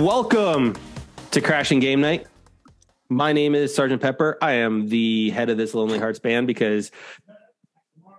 [0.00, 0.74] Welcome
[1.32, 2.26] to Crashing Game Night.
[3.10, 4.38] My name is Sergeant Pepper.
[4.40, 6.90] I am the head of this Lonely Hearts band because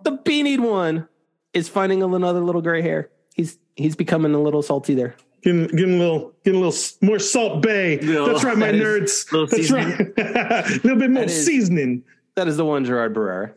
[0.04, 1.08] the beanied one
[1.54, 3.10] is finding another little gray hair.
[3.34, 5.16] He's he's becoming a little salty there.
[5.42, 7.98] Getting, getting a little, getting a little more salt bay.
[8.00, 9.32] Little- That's right, my that nerds.
[9.32, 10.00] little That's right.
[10.18, 12.04] a little bit more That is- seasoning.
[12.36, 13.56] That is the one Gerard Barrera.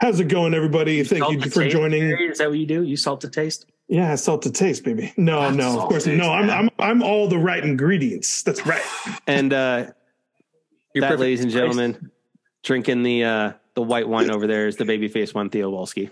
[0.00, 1.04] How's it going, everybody?
[1.04, 2.10] Thank you for taste, joining.
[2.10, 2.82] Is that what you do?
[2.82, 3.66] You salt to taste?
[3.92, 5.12] Yeah, salt to taste, baby.
[5.16, 6.30] No, Not no, of course taste, no.
[6.30, 6.56] I'm, man.
[6.56, 8.44] I'm, I'm all the right ingredients.
[8.44, 8.82] That's right.
[9.26, 9.86] And uh
[10.94, 11.76] You're that, ladies and for taste.
[11.76, 12.10] gentlemen,
[12.62, 16.10] drinking the uh the white wine over there is the babyface one, Theo Walski.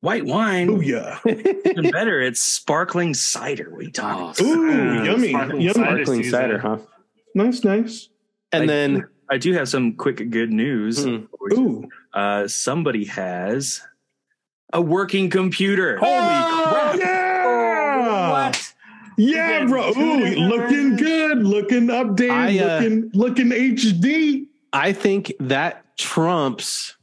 [0.00, 0.70] White wine.
[0.70, 1.18] Oh yeah.
[1.24, 2.20] Even better.
[2.20, 3.70] It's sparkling cider.
[3.70, 5.04] What are you talking Ooh, about?
[5.04, 5.72] yummy, sparkling yummy.
[5.74, 6.04] cider.
[6.04, 6.78] Sparkling cider, huh?
[7.36, 8.08] Nice, nice.
[8.50, 11.04] And I then I do have some quick good news.
[11.04, 11.26] Hmm.
[11.52, 11.88] Ooh.
[12.12, 13.82] Uh, somebody has
[14.72, 15.98] a working computer.
[16.02, 17.09] Oh, Yeah.
[19.20, 19.36] What?
[19.36, 19.90] Yeah, You bro.
[19.90, 24.46] Ooh, looking good, looking updated, I, uh, looking looking HD.
[24.72, 26.96] I think that trumps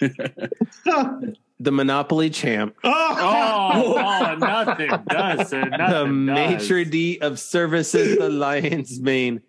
[0.00, 2.76] the Monopoly champ.
[2.84, 5.48] Oh, oh, nothing does.
[5.48, 5.64] Sir.
[5.64, 9.40] the Nothing maitre d of services, the lion's mane,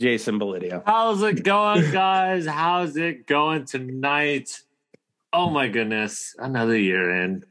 [0.00, 0.82] Jason Belidio.
[0.86, 2.46] How's it going, guys?
[2.46, 4.60] How's it going tonight?
[5.32, 7.44] Oh my goodness, another year in.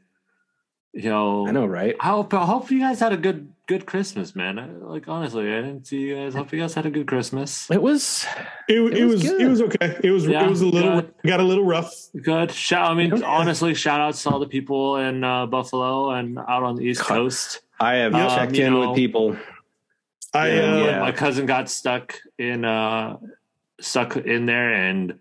[0.94, 1.94] Yo, I know, right?
[2.00, 4.58] I hope I hope you guys had a good good Christmas, man.
[4.58, 6.34] I, like honestly, I didn't see you guys.
[6.34, 7.70] Hope you guys had a good Christmas.
[7.70, 8.26] It was
[8.68, 9.98] It, it, was was it was okay.
[10.02, 11.14] It was Yeah, it was a little good.
[11.26, 11.92] got a little rough.
[12.20, 12.52] Good.
[12.52, 12.90] Shout.
[12.90, 13.26] I mean, Yeah.
[13.26, 17.00] honestly, shout outs to all the people in uh, Buffalo and out on the East
[17.00, 17.08] God.
[17.08, 17.60] Coast.
[17.80, 19.36] I have Um, checked in know, with people.
[20.32, 21.00] I uh, Yeah.
[21.00, 23.16] my cousin got stuck in uh
[23.80, 25.18] stuck in there and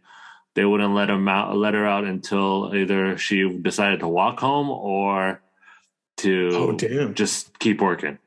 [0.54, 4.70] they wouldn't let him out let her out until either she decided to walk home
[4.70, 5.42] or
[6.18, 7.14] to oh damn.
[7.14, 8.18] just keep working.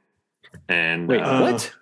[0.68, 1.72] And Wait, uh, what?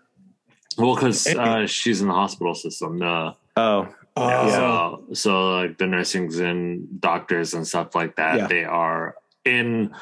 [0.79, 3.03] well, because uh, she's in the hospital system.
[3.03, 8.47] Uh, Oh, Uh, So, so like the nursings and doctors and stuff like that, Yeah.
[8.47, 9.95] they are in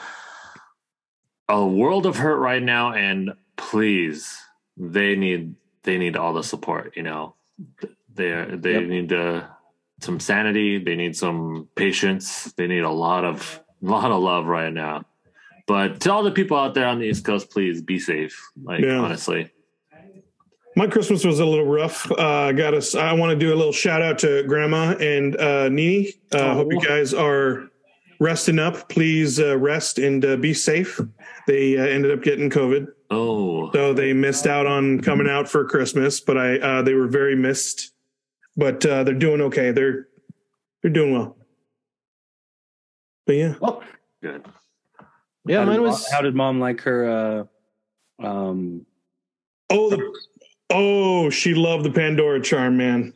[1.49, 2.93] a world of hurt right now.
[2.93, 4.37] And please,
[4.77, 5.55] they need
[5.85, 6.97] they need all the support.
[6.97, 7.35] You know,
[8.15, 8.83] they they Yep.
[8.85, 9.43] need uh,
[10.01, 10.79] some sanity.
[10.79, 12.53] They need some patience.
[12.57, 15.05] They need a lot of a lot of love right now.
[15.67, 18.41] But to all the people out there on the East Coast, please be safe.
[18.63, 18.99] Like Yeah.
[18.99, 19.51] honestly,
[20.77, 22.11] My Christmas was a little rough.
[22.11, 22.95] Uh, got us.
[22.97, 26.13] I want to do a little shout out to Grandma and uh, Nini.
[26.33, 27.71] Uh, Hope you guys are
[28.19, 28.89] resting up.
[28.89, 31.01] Please uh, rest and uh, be safe.
[31.47, 35.65] They uh, ended up getting COVID, oh, so they missed out on coming out for
[35.67, 36.19] Christmas.
[36.21, 37.93] But I, uh, they were very missed.
[38.57, 39.71] But uh, they're doing okay.
[39.73, 40.09] They're
[40.83, 41.37] they're doing well.
[43.27, 43.83] But yeah, oh,
[44.23, 44.45] good.
[45.47, 46.11] Yeah, how mine did, was.
[46.11, 47.49] How did mom like her?
[48.21, 48.87] Uh, um,
[49.71, 50.15] Oh, the,
[50.71, 53.15] oh, she loved the Pandora charm, man.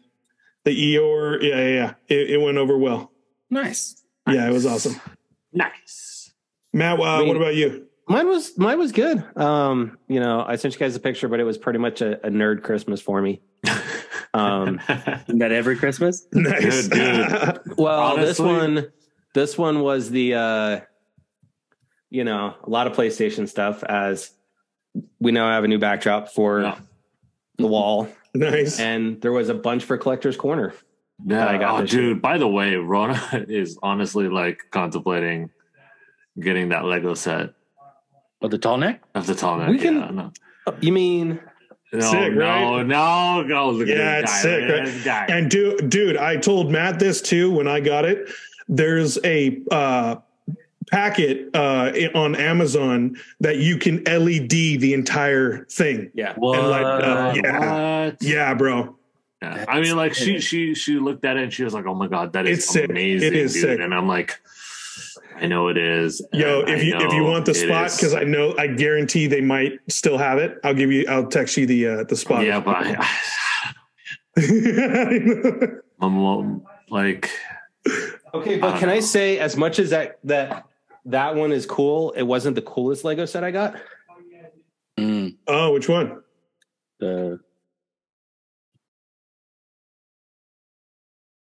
[0.65, 1.94] The Eeyore, yeah, yeah, yeah.
[2.09, 3.12] It, it went over well.
[3.50, 4.03] nice.
[4.27, 5.00] Yeah, it was awesome.
[5.53, 6.33] Nice.
[6.72, 7.87] Matt, uh, I mean- what about you?
[8.11, 9.22] Mine was mine was good.
[9.37, 12.27] Um, you know, I sent you guys a picture, but it was pretty much a,
[12.27, 13.43] a nerd Christmas for me.
[14.34, 16.27] Um, Isn't that every Christmas?
[16.33, 16.87] Nice.
[16.89, 18.89] Good, well, this one,
[19.34, 20.81] this one was the, uh,
[22.11, 23.83] you know, a lot of PlayStation stuff.
[23.85, 24.31] As
[25.21, 26.79] we now have a new backdrop for Yeah.
[27.59, 28.81] the wall, nice.
[28.81, 30.75] and there was a bunch for Collector's Corner.
[31.25, 32.23] Yeah, I got oh, this dude.
[32.23, 35.51] By the way, Rona is honestly like contemplating
[36.41, 37.51] getting that Lego set
[38.41, 39.03] Oh, the tall neck.
[39.17, 39.69] of the tall neck.
[39.71, 40.33] We can- yeah, no,
[40.81, 41.41] You mean
[41.93, 42.87] no, Sick, no, right?
[42.87, 43.71] no, no.
[43.71, 45.25] Look Yeah, it's this guy.
[45.25, 45.31] sick, right?
[45.31, 48.29] And dude, dude, I told Matt this too when I got it.
[48.69, 50.17] There's a uh,
[50.91, 56.10] packet uh, on Amazon that you can LED the entire thing.
[56.15, 56.34] yeah?
[56.37, 56.62] What?
[56.65, 58.04] like, uh, yeah.
[58.07, 58.22] What?
[58.22, 58.97] Yeah, bro.
[59.42, 59.65] Yeah.
[59.68, 62.09] I mean, like she she she looked at it and she was like, "Oh my
[62.09, 62.91] god, that is It's sick.
[62.91, 63.80] amazing, It is dude!" sick.
[63.80, 64.41] And I'm like,
[65.36, 68.24] "I know it is." Yo, if I you if you want the spot, because I
[68.24, 70.59] know I guarantee they might still have it.
[70.65, 71.04] I'll give you.
[71.09, 72.45] I'll text you the uh, the spot.
[72.45, 73.09] yeah, but I,
[76.01, 77.30] I'm like,
[78.34, 80.66] Okay, but don't can I say, as much as that that
[81.06, 83.77] that one is cool, it wasn't the coolest Lego set I got.
[84.98, 86.22] Mm, oh, which one?
[87.00, 87.39] the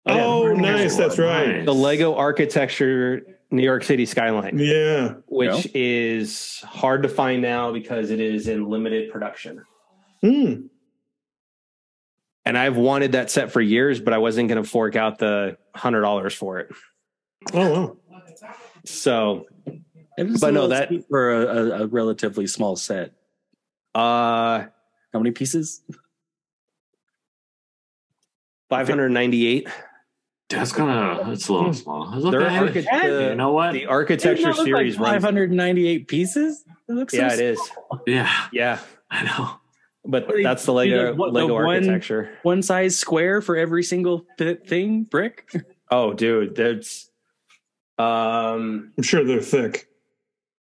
[0.08, 0.62] Oh, yeah.
[0.62, 0.96] nice.
[0.98, 1.48] That's right.
[1.58, 1.66] Nice.
[1.66, 5.16] The Lego architecture New York City skyline, Yeah.
[5.28, 9.64] which is hard to find now because it is in limited production.
[10.22, 10.68] Hmm.
[12.46, 15.58] And I've wanted that set for years, but I wasn't going to fork out the
[15.76, 16.70] hundred dollars for it.
[17.54, 17.98] Oh, wow.
[18.88, 19.48] So,
[20.18, 23.12] It was But no, that- steep for a, a, a relatively small set.
[23.94, 24.66] uh,
[25.14, 25.82] How many pieces?
[28.70, 29.68] 598.
[30.50, 32.14] That's kind of it's a little small.
[32.14, 32.56] It's Their okay.
[32.58, 33.74] archi- the, you know what?
[33.74, 36.06] the architecture series Five hundred ninety-eight runs.
[36.08, 36.64] pieces.
[36.88, 37.60] It looks so Yeah, it is.
[38.06, 38.80] yeah, Yeah,
[39.10, 39.60] I know.
[40.06, 42.38] but What that's the Lego the- what, Lego one- architecture.
[42.44, 45.52] one size square for every single thing brick.
[45.92, 47.12] Oh, dude, that's
[47.98, 49.88] um I'm sure they're thick.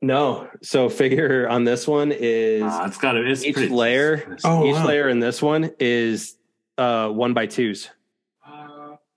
[0.02, 0.48] no.
[0.62, 3.24] So figure on this one is Uh, it's got to.
[3.30, 4.86] It's each pretty, layer- Oh, each wow.
[4.86, 6.36] layer in this one is
[6.78, 7.90] uh one by twos.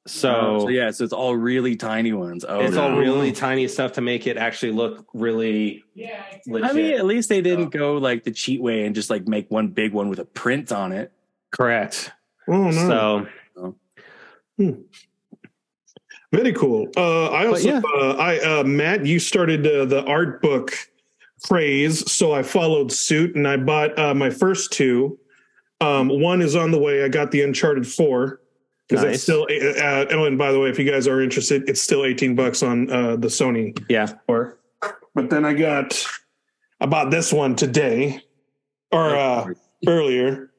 [0.09, 2.45] So, so yeah, so it's all really tiny ones.
[2.47, 2.83] Oh, it's no.
[2.91, 6.63] all really tiny stuff to make it actually look really legit.
[6.63, 9.51] I mean, at least they didn't go like the cheat way and just like make
[9.51, 11.11] one big one with a print on it.
[11.51, 12.11] correct.
[12.47, 13.27] Oh no.
[14.57, 14.77] So
[16.33, 16.87] Very cool.
[16.97, 17.81] Uh, I also, yeah.
[17.95, 20.73] uh, I uh, Matt, you started uh, the art book
[21.45, 25.17] craze, so I followed suit and I bought uh, my first two.
[25.79, 27.03] Um, one is on the way.
[27.03, 28.41] I got the Uncharted Four
[28.87, 29.13] because Nice.
[29.13, 29.43] that's still.
[29.43, 32.61] Uh, oh, and by the way, if you guys are interested, it's still eighteen bucks
[32.61, 34.57] on uh, the Sony yeah, store.
[35.15, 36.05] But then I got,
[36.79, 38.21] I bought this one today
[38.91, 39.47] or uh,
[39.87, 40.51] earlier.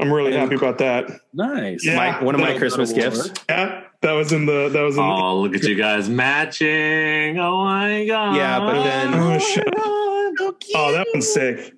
[0.00, 1.10] I'm really happy about that.
[1.34, 1.84] Nice.
[1.84, 1.96] Yeah.
[1.96, 3.30] my, one of my Christmas gifts.
[3.48, 5.02] Yeah, that was in the that was in.
[5.02, 7.38] Oh, look at you guys matching!
[7.38, 8.36] Oh my god!
[8.36, 10.56] Yeah, but then- Oh, shut up.
[10.74, 11.74] Oh, that one's sick.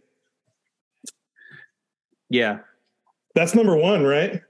[2.30, 2.60] Yeah,
[3.34, 4.40] That's number one, right?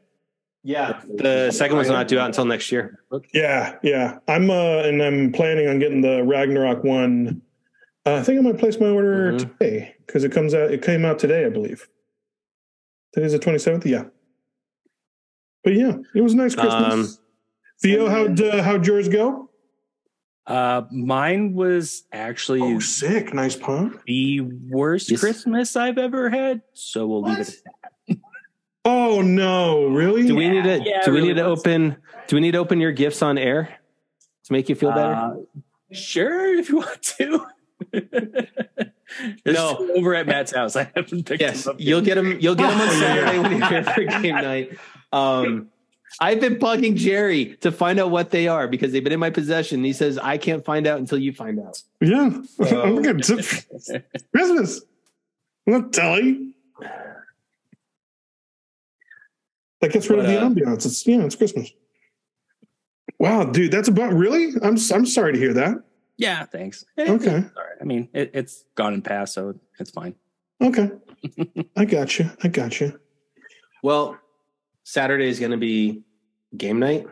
[0.63, 1.01] yeah.
[1.17, 3.01] The second one's not due out until next year.
[3.35, 4.19] Yeah, yeah.
[4.29, 7.43] I'm uh and I'm planning on getting the Ragnarok one.
[8.07, 9.39] Uh, I think I might place my order Mhm.
[9.39, 10.71] today because it comes out.
[10.71, 11.89] It came out today, I believe.
[13.13, 13.85] Today's the 27th.
[13.85, 14.05] Yeah.
[15.65, 16.93] But yeah, it was a nice Christmas.
[16.95, 17.22] Um,
[17.83, 19.51] Theo, how'd uh, how'd yours go?
[20.47, 23.33] Uh, mine was actually Oh, sick!
[23.35, 24.01] Nice pun.
[24.07, 25.21] the worst Yes.
[25.21, 26.63] Christmas I've ever had.
[26.73, 27.49] So we'll leave it.
[27.49, 27.55] At
[28.09, 28.19] that.
[28.85, 30.27] Oh no, really?
[30.27, 30.81] Do we need to?
[30.85, 31.61] Yeah, do we really need to was.
[31.61, 31.97] open?
[32.27, 33.69] Do we need to open your gifts on air
[34.45, 35.15] to make you feel better?
[35.15, 35.35] Uh,
[35.93, 37.47] sure, if you want to.
[39.45, 39.77] No.
[39.95, 40.75] over at Matt's house.
[40.75, 41.81] I haven't picked yes, them up.
[41.81, 41.87] yet.
[41.87, 42.39] you'll get them.
[42.41, 42.89] You'll get them on.
[42.99, 44.79] Saturday when you're here for game night.
[45.13, 45.69] Um,
[46.21, 49.31] I've been bugging Jerry to find out what they are because they've been in my
[49.31, 49.83] possession.
[49.85, 51.83] He says I can't find out until you find out.
[52.01, 52.31] Yeah,
[52.65, 53.23] So- I'm good.
[54.35, 54.81] Christmas.
[55.67, 56.55] I'm not telling.
[59.81, 60.87] That gets rid But, of the uh, ambiance.
[60.87, 61.71] It's yeah, it's Christmas.
[63.19, 64.53] Wow, dude, that's about really.
[64.63, 65.83] I'm I'm sorry to hear that.
[66.17, 66.85] Yeah, thanks.
[66.99, 67.15] Okay.
[67.15, 67.77] It's all right.
[67.81, 70.15] I mean, it, it's gone and passed, so it's fine.
[70.63, 70.91] Okay,
[71.77, 72.31] I got you.
[72.45, 72.99] I got you.
[73.83, 74.19] Well,
[74.85, 76.03] Saturday is going to be
[76.57, 77.07] game night.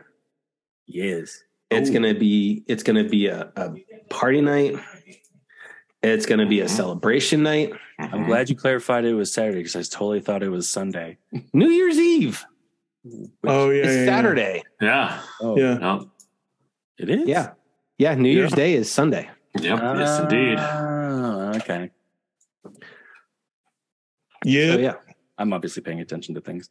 [0.86, 1.42] Yes.
[1.70, 1.92] It's Ooh.
[1.92, 2.64] going to be.
[2.66, 3.72] It's going to be a, a
[4.08, 4.74] party night.
[6.02, 7.72] It's going to be a celebration night.
[7.98, 11.18] I'm glad you clarified it was Saturday because I totally thought it was Sunday.
[11.52, 12.44] New Year's Eve.
[13.44, 14.06] Oh yeah, It's yeah, yeah.
[14.06, 14.62] Saturday.
[14.80, 15.22] Yeah.
[15.40, 15.74] oh, Yeah.
[15.74, 16.10] No.
[16.98, 17.28] It is?
[17.28, 17.50] Yeah.
[17.98, 18.14] Yeah.
[18.14, 18.56] New Year's Yeah.
[18.56, 19.30] Day is Sunday.
[19.58, 19.78] Yep.
[19.80, 20.56] yes, indeed.
[20.58, 21.90] Ah, okay.
[24.44, 24.72] Yeah.
[24.72, 24.94] So yeah.
[25.38, 26.70] I'm obviously paying attention to things.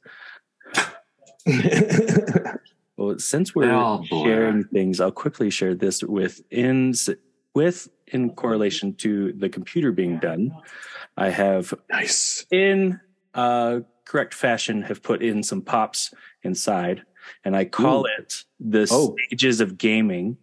[2.98, 6.93] Well, since we're Oh, sharing things, I'll quickly share this with in
[7.55, 10.51] with in correlation to the computer being done.
[11.15, 12.46] I have nice.
[12.51, 13.00] in
[13.34, 17.03] uh, correct fashion have put in some pops inside,
[17.46, 19.15] and I call it the Oh.
[19.29, 20.36] stages of gaming.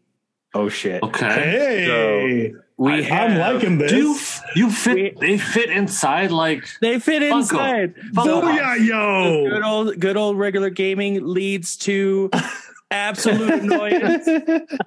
[0.54, 1.02] Oh shit.
[1.02, 1.26] Okay.
[1.26, 3.90] Hey, We I- have I'm liking this.
[3.90, 4.18] Do you,
[4.66, 5.16] you fit?
[5.18, 7.36] We- they fit inside like they fit Funko.
[7.38, 7.94] inside.
[8.12, 8.24] Funko.
[8.24, 9.62] So- Booyah, good yo!
[9.64, 12.30] old good old regular gaming leads to
[12.90, 14.26] absolute annoyance,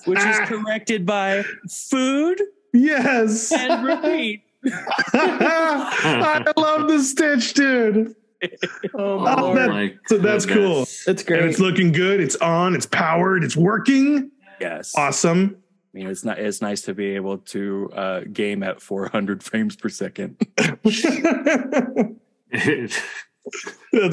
[0.05, 2.39] which is corrected by food
[2.73, 3.51] Yes.
[3.51, 4.43] and repeat.
[5.13, 8.15] I love the stitch, dude.
[8.93, 9.57] Oh, Oh, Lord.
[9.57, 10.55] that- my so that's cool.
[10.55, 11.05] goodness.
[11.05, 11.43] That's And great.
[11.49, 12.19] it's looking good.
[12.21, 12.75] It's on.
[12.75, 13.43] It's powered.
[13.43, 14.31] It's working.
[14.61, 14.93] yes.
[14.95, 15.57] Awesome.
[15.99, 16.39] I mean, it's not.
[16.39, 20.37] It's nice to be able to uh, game at 400 frames per second.
[20.57, 20.85] That's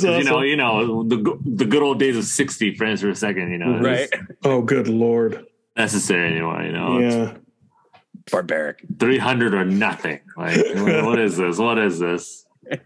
[0.05, 0.19] awesome.
[0.19, 3.53] You know, you know the the good old days of sixty frames per second.
[3.53, 4.09] You know, Right.
[4.45, 5.47] oh, good lord.
[5.77, 6.67] necessary anyway.
[6.67, 7.37] You know, Yeah.
[8.33, 8.85] Barbaric.
[8.99, 10.19] three hundred or nothing.
[10.37, 11.59] Like, what is this?
[11.59, 12.45] What is this?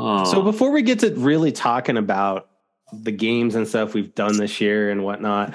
[0.00, 2.48] Oh, So before we get to really talking about
[2.92, 5.54] the games and stuff we've done this year and whatnot,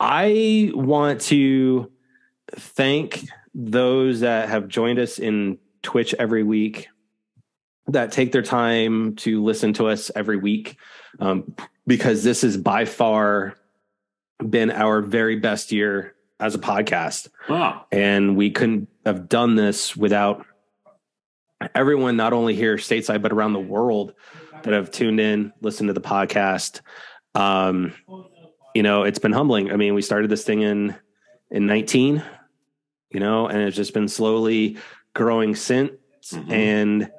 [0.00, 1.90] I want to
[2.52, 6.88] thank those that have joined us in Twitch every week,
[7.88, 10.76] that take their time to listen to us every week,
[11.18, 11.54] um,
[11.86, 13.56] because this has by far
[14.48, 17.84] been our very best year as a podcast wow.
[17.90, 20.46] and we couldn't have done this without
[21.74, 24.14] everyone, not only here stateside, but around the world
[24.62, 26.80] that have tuned in, listened to the podcast.
[27.34, 27.92] Um,
[28.78, 29.72] you know, it's been humbling.
[29.72, 30.94] I mean, we started this thing in
[31.50, 32.22] in 19,
[33.10, 34.76] you know, and it's just been slowly
[35.14, 35.90] growing since.
[36.30, 36.52] Mhm.
[36.52, 37.10] And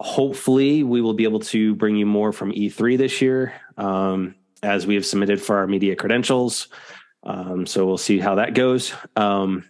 [0.00, 4.84] hopefully, we will be able to bring you more from E3 this year, um, as
[4.84, 6.66] we have submitted for our media credentials.
[7.22, 8.92] Um, so we'll see how that goes.
[9.14, 9.64] Um,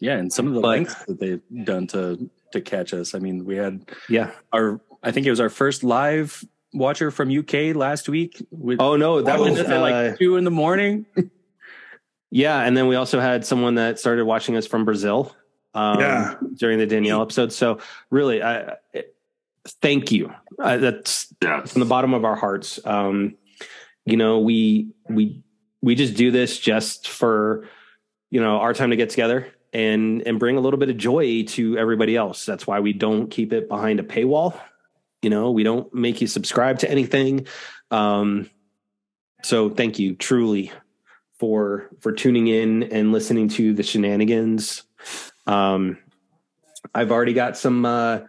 [0.00, 3.14] Yeah, and some of the But- lengths that they've done to to catch us.
[3.14, 4.32] I mean, we had yeah.
[4.52, 8.44] our I think it was our first live watcher from UK last week.
[8.50, 11.06] With, Oh no, that was at uh, like two in the morning.
[12.30, 12.60] yeah.
[12.62, 15.34] And then we also had someone that started watching us from Brazil.
[15.74, 16.34] Um, Yeah.
[16.56, 17.52] during the Danielle episode.
[17.52, 17.78] So
[18.10, 19.04] really, I, I
[19.80, 20.32] thank you.
[20.58, 21.64] Uh, that's Yeah.
[21.64, 22.78] from the bottom of our hearts.
[22.84, 23.36] Um,
[24.04, 25.42] you know, we we
[25.80, 27.68] we just do this just for
[28.30, 31.44] you know our time to get together and and bring a little bit of joy
[31.44, 32.44] to everybody else.
[32.44, 34.58] That's why we don't keep it behind a paywall.
[35.22, 37.46] You know, we don't make you subscribe to anything.
[37.90, 38.50] Um,
[39.42, 40.72] so thank you truly
[41.38, 44.82] for for tuning in and listening to the shenanigans.
[45.46, 45.98] Um,
[46.94, 48.20] I've already got some uh,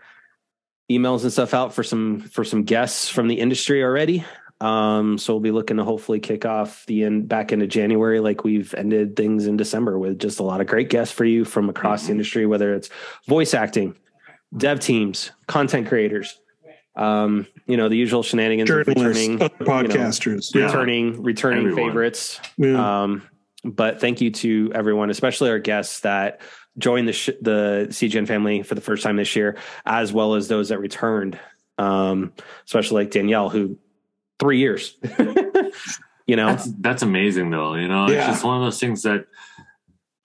[0.92, 4.24] emails and stuff out for some for some guests from the industry already.
[4.62, 8.46] Um, so we'll be looking to hopefully kick off the end back into January, like
[8.46, 11.70] we've ended things in December with just a lot of great guests for you from
[11.70, 12.90] across the industry, whether it's
[13.28, 13.96] voice acting,
[14.56, 16.40] dev teams, content creators,
[16.96, 20.54] um, you know, the usual shenanigans of Journalists, returning, other podcasters.
[20.54, 20.66] Yeah.
[20.66, 21.90] returning, returning Everyone.
[21.90, 22.40] favorites.
[22.58, 23.02] Yeah.
[23.04, 23.28] Um,
[23.64, 26.42] but thank you to everyone, especially our guests that
[26.78, 30.48] joined the sh- the CGN family for the first time this year, as well as
[30.48, 31.40] those that returned.
[31.78, 32.34] Um,
[32.66, 33.78] especially like Danielle, who
[34.40, 34.96] three years.
[36.28, 37.76] you know, That's that's amazing though.
[37.76, 38.18] You know, Yeah.
[38.20, 39.26] it's just one of those things that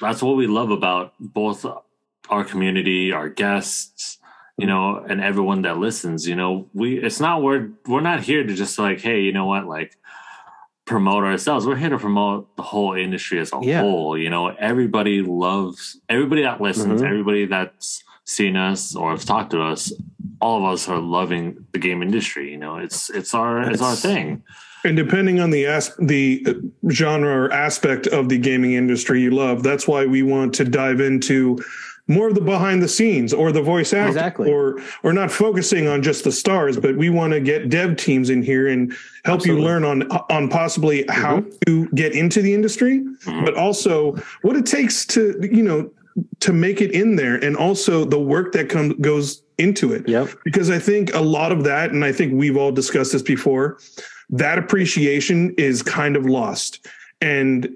[0.00, 1.64] that's what we love about both
[2.28, 4.17] our community, our guests,
[4.58, 6.28] you know, and everyone that listens.
[6.28, 9.46] You know, we it's not we're we're not here to just like, hey, you know
[9.46, 9.96] what, like
[10.84, 11.66] promote ourselves.
[11.66, 13.80] We're here to promote the whole industry as a Yeah.
[13.82, 14.18] whole.
[14.18, 17.06] You know, everybody loves everybody that listens, Mhm.
[17.06, 19.92] everybody that's seen us or has talked to us.
[20.40, 22.50] All of us are loving the game industry.
[22.50, 24.42] You know, it's it's our it's our thing.
[24.84, 26.52] And depending on the as- the uh,
[26.90, 31.00] genre or aspect of the gaming industry you love, that's why we want to dive
[31.00, 31.58] into
[32.08, 34.50] more of the behind the scenes or the voice acting Exactly.
[34.50, 38.30] or or not focusing on just the stars, but we want to get dev teams
[38.30, 38.92] in here and
[39.24, 39.62] help Absolutely.
[39.62, 43.44] you learn on on possibly how to get into the industry, Mhm.
[43.44, 45.90] but also what it takes to you know
[46.40, 50.28] to make it in there and also the work that comes goes into it yep.
[50.44, 53.78] because I think a lot of that, and I think we've all discussed this before,
[54.30, 56.86] that appreciation is kind of lost.
[57.20, 57.68] And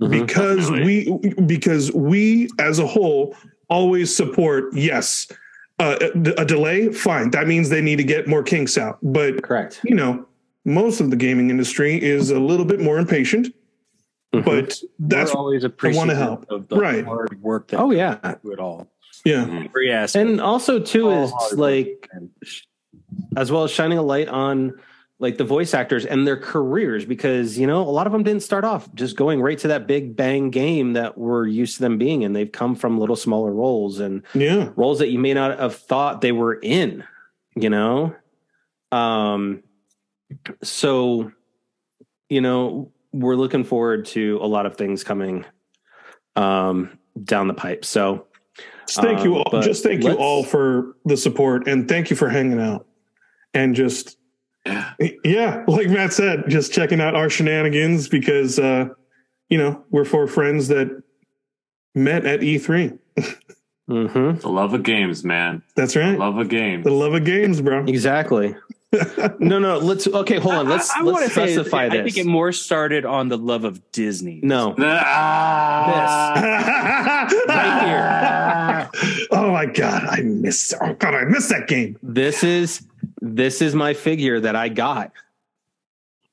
[0.00, 0.10] Mhm.
[0.10, 1.10] because we
[1.46, 3.34] because we as a whole
[3.68, 5.28] always support yes
[5.78, 9.42] uh, a, a delay fine that means they need to get more kinks out but
[9.42, 9.80] Correct.
[9.84, 10.26] you know
[10.64, 13.48] most of the gaming industry is a little bit more impatient
[14.34, 14.44] Mhm.
[14.44, 16.44] but that's We're always appreciative help.
[16.50, 17.02] of the Right.
[17.02, 18.18] hard work that oh yeah.
[18.42, 18.86] do it all.
[19.24, 20.28] yeah Every aspect.
[20.28, 22.10] And also too All is like
[23.36, 24.74] as well as shining a light on
[25.20, 28.42] like the voice actors and their careers because you know a lot of them didn't
[28.42, 31.98] start off just going right to that big bang game that we're used to them
[31.98, 34.70] being and they've come from little smaller roles and yeah.
[34.76, 37.04] roles that you may not have thought they were in
[37.54, 38.14] you know?
[38.92, 39.62] Um
[40.62, 41.32] so
[42.28, 45.44] you know we're looking forward to a lot of things coming
[46.36, 47.84] um down the pipe.
[47.84, 48.26] So
[48.86, 49.62] Just thank you Um, all.
[49.62, 52.86] Just thank you all for the support and thank you for hanging out
[53.52, 54.16] and just
[54.66, 54.92] Yeah.
[55.24, 58.88] yeah, like Matt said, just checking out our shenanigans because uh,
[59.48, 61.02] you know we're four friends that
[61.94, 62.98] met at E3.
[63.88, 64.40] mhm.
[64.40, 65.62] The love of games, man.
[65.74, 66.18] That's right.
[66.18, 66.84] Love of games.
[66.84, 67.84] the love of games, bro.
[67.84, 68.54] exactly
[69.38, 71.90] no no let's okay hold on let's I, I let's want to say, specify I
[71.90, 74.40] think it more started on the love of Disney.
[74.42, 74.74] no
[77.60, 78.88] Ah,
[79.30, 80.72] oh my god, I missed.
[80.80, 81.98] Oh god, I missed that game.
[82.02, 82.82] This is
[83.38, 85.12] this is my figure that I got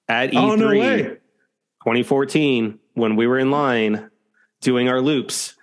[0.10, 4.10] at E3 Oh no 2014 when we were in line
[4.62, 5.54] doing our loops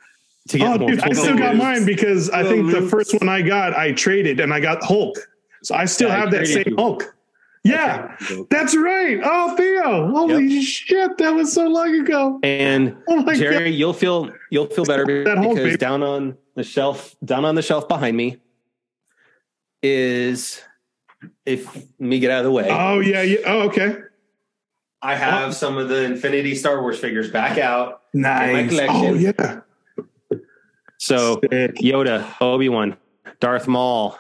[0.49, 3.29] to get Oh, dude, I still got mine because I The think the first one
[3.29, 5.17] I got, I traded and I got Hulk.
[5.65, 6.77] So I still Yeah, I have that same you.
[6.77, 7.17] Hulk.
[7.65, 8.17] Yeah,
[8.51, 9.21] that's right.
[9.23, 10.09] Oh, Theo.
[10.11, 12.39] Holy shit, that was so long ago.
[12.45, 13.75] And Oh Jerry, god.
[13.79, 15.77] you'll feel you'll feel better That because baby.
[15.77, 18.39] down on the shelf, down on the shelf behind me
[19.83, 20.63] is
[21.47, 22.69] if me get out of the way.
[22.71, 23.39] Oh yeah, yeah.
[23.47, 23.97] Oh, okay.
[25.01, 28.03] I have some of the Infinity Star Wars figures back out.
[28.15, 28.69] Nice.
[28.69, 28.97] collection.
[28.97, 29.61] Oh yeah.
[30.99, 31.75] So Sick.
[31.77, 32.97] Yoda, Obi Wan,
[33.41, 34.17] Darth Maul,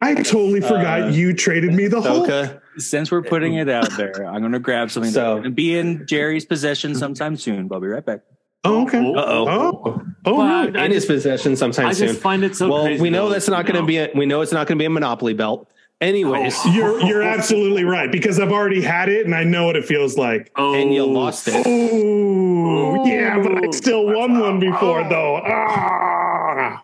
[0.00, 2.62] I totally forgot Uh, you traded me the Hulk.
[2.78, 6.06] Since we're putting it out there, I'm going to grab something So- that's be in
[6.06, 7.68] Jerry's possession sometime soon.
[7.70, 8.20] I'll be right back.
[8.64, 8.98] Oh, okay.
[8.98, 9.48] Oh, Uh-oh.
[9.48, 10.78] Oh, oh, Well, really?
[10.78, 12.08] I in his possession sometime I soon.
[12.08, 13.02] I just find it so well, crazy.
[13.02, 13.96] we know though, that's not going to be.
[13.98, 15.70] A, we know it's not going to be a monopoly belt.
[16.00, 16.72] Anyways, Oh.
[16.72, 20.16] You're you're absolutely right because I've already had it and I know what it feels
[20.16, 20.50] like.
[20.56, 21.62] Oh, and you lost it.
[21.66, 25.36] Oh, yeah, but I still won one before though.
[25.44, 26.82] Ah.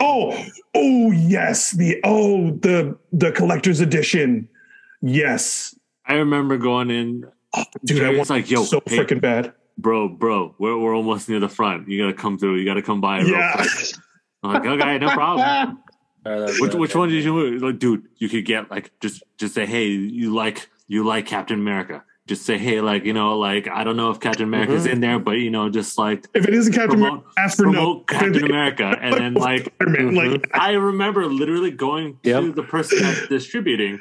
[0.00, 0.36] Oh,
[0.74, 4.48] oh yes, the oh the the collector's edition.
[5.00, 7.24] Yes, I remember going in,
[7.84, 9.52] dude, I was like, "Yo, so hey, freaking bad.
[9.78, 11.88] bro, bro, we're we're almost near the front.
[11.88, 12.56] You gotta come through.
[12.56, 13.68] You gotta come by." real Yeah, quick."
[14.44, 15.78] I'm like, okay, no problem.
[16.24, 17.62] Which which one did you move?
[17.62, 21.58] Like, dude, you could get like just just say, hey, you like you like Captain
[21.58, 22.04] America.
[22.28, 24.92] Just say, hey, like you know, like I don't know if Captain America's mm-hmm.
[24.92, 27.66] in there, but you know, just like if it isn't Captain promote, America, ask for
[27.66, 28.00] no.
[28.00, 30.60] Captain America, and then like Spider-Man, like mm-hmm.
[30.60, 32.54] I remember literally going to Yep.
[32.54, 34.00] the person that's distributing,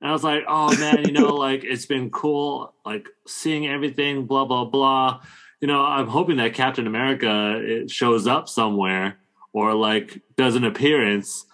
[0.00, 4.24] and I was like, "Oh man, you know, like it's been cool, like seeing everything,
[4.24, 5.20] blah blah blah."
[5.60, 9.18] You know, I'm hoping that Captain America it shows up somewhere
[9.52, 11.44] or like does an appearance,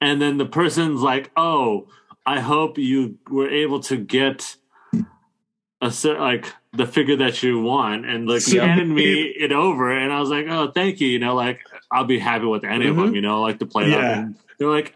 [0.00, 1.88] and then the person's like, "Oh,
[2.26, 4.56] I hope you were able to get
[5.80, 9.90] a cer- like." The figure that you want, and like So- handed me it over,
[9.90, 12.86] and I was like, "Oh, thank you." You know, like I'll be happy with any
[12.86, 13.06] of them.
[13.06, 13.14] Mm-hmm.
[13.14, 13.88] You know, like to play.
[13.90, 14.18] Yeah.
[14.18, 14.94] And they're like,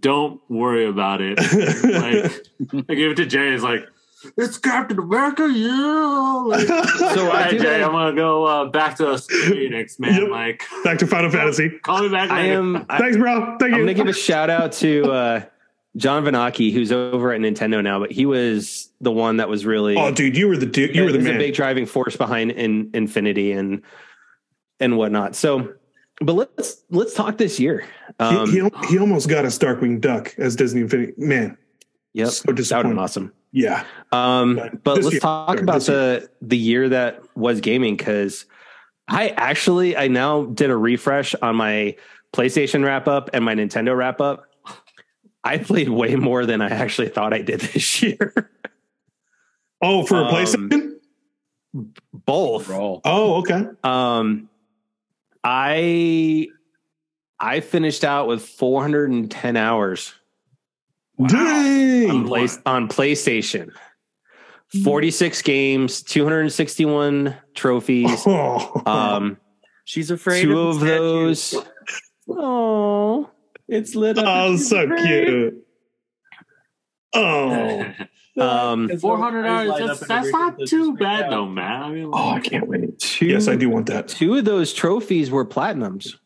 [0.00, 1.38] "Don't worry about it."
[1.82, 3.54] like I gave it to Jay.
[3.54, 3.88] It's like
[4.36, 6.42] it's Captain America, yeah.
[6.46, 6.66] Like,
[7.14, 10.22] So I hey, did Jay, a- I'm gonna go uh, back to Phoenix, man.
[10.22, 10.30] Yep.
[10.30, 11.70] Like, back to Final Fantasy.
[11.82, 12.30] call me back.
[12.30, 12.86] I am.
[12.86, 13.56] Thanks, bro.
[13.58, 13.66] Thank you.
[13.66, 15.42] I'm going to give a shout out to uh,
[15.96, 19.96] John Vignocchi, who's over at Nintendo now, but he was the one that was really.
[19.96, 20.94] oh, dude, you were the dude.
[20.94, 21.36] You were the man.
[21.36, 23.82] a big driving force behind in Infinity and
[24.80, 25.36] and whatnot.
[25.36, 25.74] So,
[26.20, 27.86] but let's let's talk this year.
[28.18, 31.12] Um, he, he, he almost got a Darkwing Duck as Disney Infinity.
[31.16, 31.56] Man,
[32.12, 32.90] yep, so that would have disappointing.
[32.92, 33.32] been awesome.
[33.56, 33.84] Yeah.
[34.10, 38.46] Um, But but let's year- talk about this the the year that was gaming because
[39.06, 41.94] I actually I now did a refresh on my
[42.32, 44.46] PlayStation wrap up and my Nintendo wrap up.
[45.44, 48.50] I played way more than I actually thought I did this year.
[49.80, 50.90] Oh, for a Um, PlayStation?
[52.12, 52.70] Both.
[52.70, 53.66] Oh, okay.
[53.84, 54.48] Um,
[55.44, 56.48] I
[57.38, 60.14] I finished out with 410 hours
[61.18, 62.26] on, Dang.
[62.26, 63.70] play, on PlayStation.
[64.82, 68.22] 46 games, 261 trophies.
[68.26, 68.82] Oh.
[68.86, 69.36] Um,
[69.84, 70.42] She's afraid.
[70.42, 71.54] two the of those.
[72.28, 73.30] Oh,
[73.68, 74.24] it's lit up.
[74.26, 75.26] oh, so afraid.
[75.26, 75.66] cute.
[77.14, 77.86] Oh.
[78.36, 79.78] Um, Four hundred hours.
[79.78, 81.82] That's, that's not too bad though, man.
[81.84, 82.98] I mean, Oh, I can't wait.
[82.98, 84.08] two, Yes, I do want that.
[84.08, 86.16] Two of those trophies were platinums.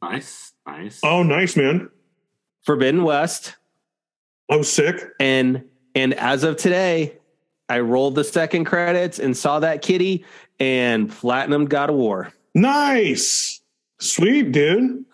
[0.00, 1.00] nice, nice.
[1.02, 1.90] Oh, nice, man.
[2.64, 3.56] Forbidden West,
[4.52, 5.02] Oh, sick.
[5.18, 7.14] and and as of today,
[7.68, 10.24] I rolled the second credits and saw that kitty
[10.60, 12.32] and platinum got a War.
[12.54, 13.60] Nice.
[14.00, 15.04] Sweet, dude.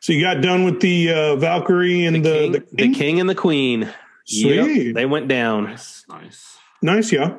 [0.00, 3.28] So you got done with the uh, Valkyrie and the, king, the, the king and
[3.28, 3.80] the queen.
[4.26, 4.92] Yep, Sweet.
[4.94, 5.64] they went down.
[5.64, 6.56] nice, nice.
[6.82, 7.36] Nice, yeah.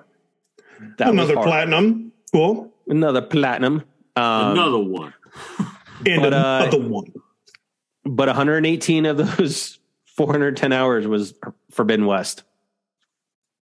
[0.97, 2.11] That Another platinum.
[2.33, 2.71] Cool.
[2.87, 3.83] Another platinum.
[4.15, 5.13] Um, Another one.
[6.05, 7.11] And But, uh, another one.
[8.05, 9.78] but 118 of those
[10.29, 11.33] 410 hours was
[11.71, 12.43] Forbidden West.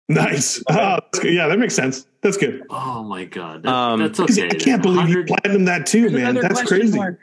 [0.07, 0.63] Nice.
[0.69, 1.33] Oh, that's good.
[1.33, 2.07] Yeah, that makes sense.
[2.21, 2.63] That's good.
[2.69, 4.47] Oh my god, that- Um, that's 'Cause okay.
[4.47, 6.35] I can't believe you 100 platinum that too, man.
[6.35, 6.97] That's crazy.
[6.97, 7.19] mark.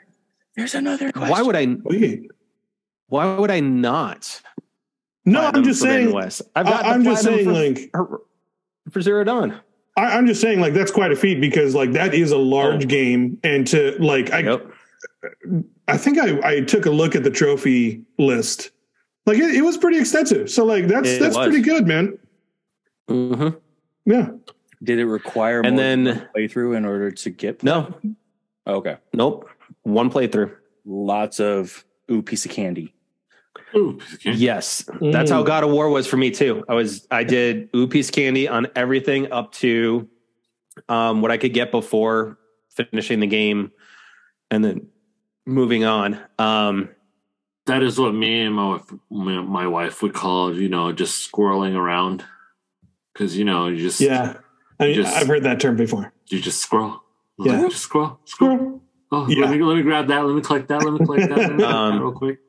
[0.55, 1.31] There's another question.
[1.31, 1.65] Why would I?
[1.81, 2.29] Sweet.
[3.07, 4.39] Why would I not?
[5.25, 6.11] No, I'm just saying.
[6.13, 6.43] West.
[6.55, 8.21] I've I, got the I'm just saying, for, like, for,
[8.91, 9.59] for Zero Dawn.
[9.97, 12.83] I, I'm just saying, like, that's quite a feat because, like, that is a large
[12.83, 12.87] Oh.
[12.87, 14.71] game, and to like, I, Yep.
[15.87, 18.69] I think I, I took a look at the trophy list.
[19.25, 20.49] Like, it, it was pretty extensive.
[20.49, 21.47] So, like, that's It that's was.
[21.47, 22.17] pretty good, man.
[23.07, 23.49] hmm
[24.05, 24.29] Yeah.
[24.83, 27.63] Did it require And more then- playthrough in order to get?
[27.63, 27.93] No,
[28.67, 28.97] Okay.
[29.13, 29.49] nope.
[29.83, 30.53] One playthrough.
[30.85, 32.93] Lots of ooh piece of candy.
[33.75, 34.31] Ooh, okay.
[34.33, 35.45] Yes, that's how Mm.
[35.47, 36.63] God of War was for me too.
[36.69, 40.07] I was I did ooh piece candy on everything up to
[40.89, 42.37] um, what I could get before
[42.69, 43.71] finishing the game,
[44.51, 44.87] and then
[45.45, 46.19] moving on.
[46.37, 46.89] Um,
[47.65, 51.31] That is what me and my wife, my, my wife would call, you know, just
[51.31, 52.23] squirreling around.
[53.13, 54.37] Because you know, you just Yeah.
[54.79, 56.11] I mean, Just- I've heard that term before.
[56.27, 57.01] you just scroll.
[57.39, 57.61] Yeah.
[57.61, 58.55] Like, just scroll, scroll.
[58.57, 58.81] Squirrel.
[59.11, 59.45] Oh, Yeah.
[59.45, 60.25] let me let me grab that.
[60.25, 60.83] Let me click that.
[60.83, 61.37] Let me click that.
[61.37, 62.39] Let me Um, that real quick.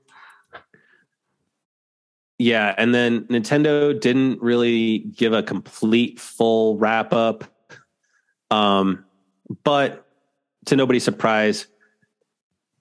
[2.39, 7.45] yeah, and then Nintendo didn't really give a complete full wrap up.
[8.51, 9.05] Um,
[9.63, 10.07] but
[10.67, 11.67] to nobody's surprise,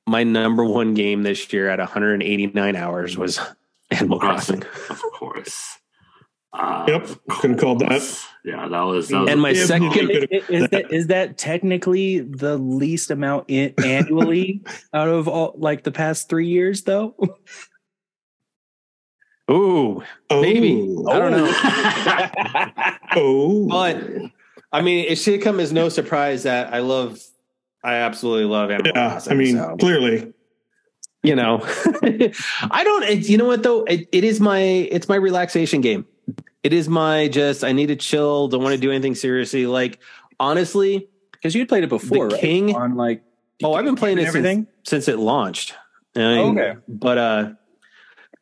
[0.07, 3.39] my number one game this year at 189 hours was
[3.91, 4.63] Animal Crossing.
[4.89, 5.77] Of course.
[6.51, 8.01] Uh, Yep, of couldn't call that.
[8.45, 9.07] Yeah, that was.
[9.09, 9.97] That was And my second,
[10.29, 14.61] Is, is that is that technically the least amount in, annually
[14.93, 17.15] out of all like the past three years though?
[19.49, 20.73] ooh, Oh, maybe
[21.09, 22.89] I don't know.
[23.15, 24.03] Oh, But
[24.71, 27.19] I mean, it should come as no surprise that I love,
[27.83, 29.09] I absolutely love Animal yeah.
[29.11, 29.33] Crossing.
[29.33, 30.33] I mean, so, clearly,
[31.23, 31.59] you know,
[32.01, 33.03] I don't.
[33.03, 33.83] It, you know what though?
[33.83, 36.05] It, it is my it's my relaxation game.
[36.63, 37.63] It is my just.
[37.63, 38.47] I need to chill.
[38.47, 39.65] Don't want to do anything seriously.
[39.65, 39.99] Like
[40.39, 42.41] honestly, Because you had played it before, The right?
[42.41, 43.21] King- on like
[43.63, 44.67] oh, I've been playing it everything.
[44.83, 45.75] since, since it launched.
[46.15, 46.79] I mean, Okay.
[46.87, 47.51] but uh,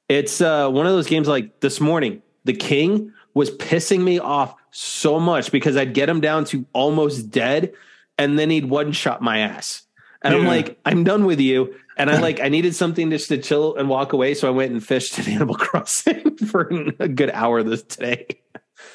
[0.10, 1.27] it's uh one of those games.
[1.27, 6.19] Like this morning, the King was pissing me off so much because I'd get him
[6.21, 7.73] down to almost dead,
[8.21, 9.84] and then he'd one shot my ass.
[10.23, 11.73] And I'm like, I'm done with you.
[11.97, 14.36] And I like, I needed something just to chill and walk away.
[14.36, 18.27] So I went and fished in Animal Crossing for a good hour this today.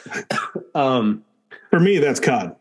[0.75, 1.25] um,
[1.71, 2.55] for me, that's COD.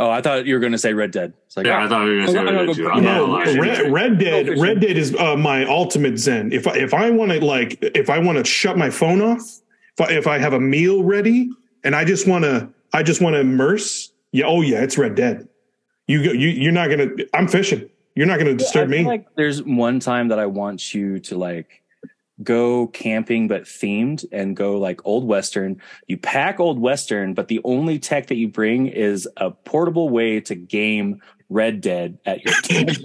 [0.00, 1.32] Oh, I thought you were going to say Red Dead.
[1.46, 2.76] It's like, yeah, oh, I thought we were going to say Red Dead.
[2.76, 3.60] put- I'm No, gonna.
[3.60, 4.46] Red, Red Dead.
[4.46, 4.62] Go.
[4.62, 6.52] Red Dead is uh, my ultimate zen.
[6.52, 9.60] If I, if I want to like, if I want to shut my phone off,
[9.98, 11.50] if I, if I have a meal ready
[11.84, 14.10] and I just want to, I just want to immerse.
[14.32, 15.46] Yeah, oh yeah, it's Red Dead.
[16.10, 17.06] You go, you you're not gonna.
[17.34, 17.88] I'm fishing.
[18.16, 19.04] You're not gonna I disturb feel me.
[19.06, 21.82] Like there's one time that I want you to like
[22.42, 25.80] go camping but themed and go like old western.
[26.08, 30.40] You pack old western, but the only tech that you bring is a portable way
[30.40, 32.98] to game Red Dead at your tent.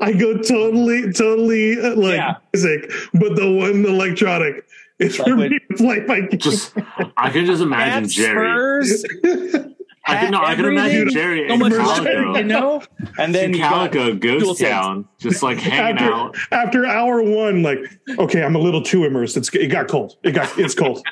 [0.00, 2.34] I go totally, totally uh, like Yeah.
[2.52, 4.64] music, but the one electronic
[4.98, 5.58] is Like for when- me.
[5.70, 6.38] It's like my game.
[6.38, 6.74] Just,
[7.16, 8.84] I can just imagine Jerry.
[10.08, 11.14] spurs, I can, no, I can imagine everything.
[11.14, 12.82] Jerry so in much Immersion, you know?
[13.18, 14.70] And then in you got- Calico dual Ghost sense.
[14.70, 16.36] Town, just like hanging after, out.
[16.50, 17.78] after hour one, like,
[18.18, 19.36] okay, I'm a little too immersed.
[19.36, 20.16] It's it got cold.
[20.22, 21.02] It got it's cold.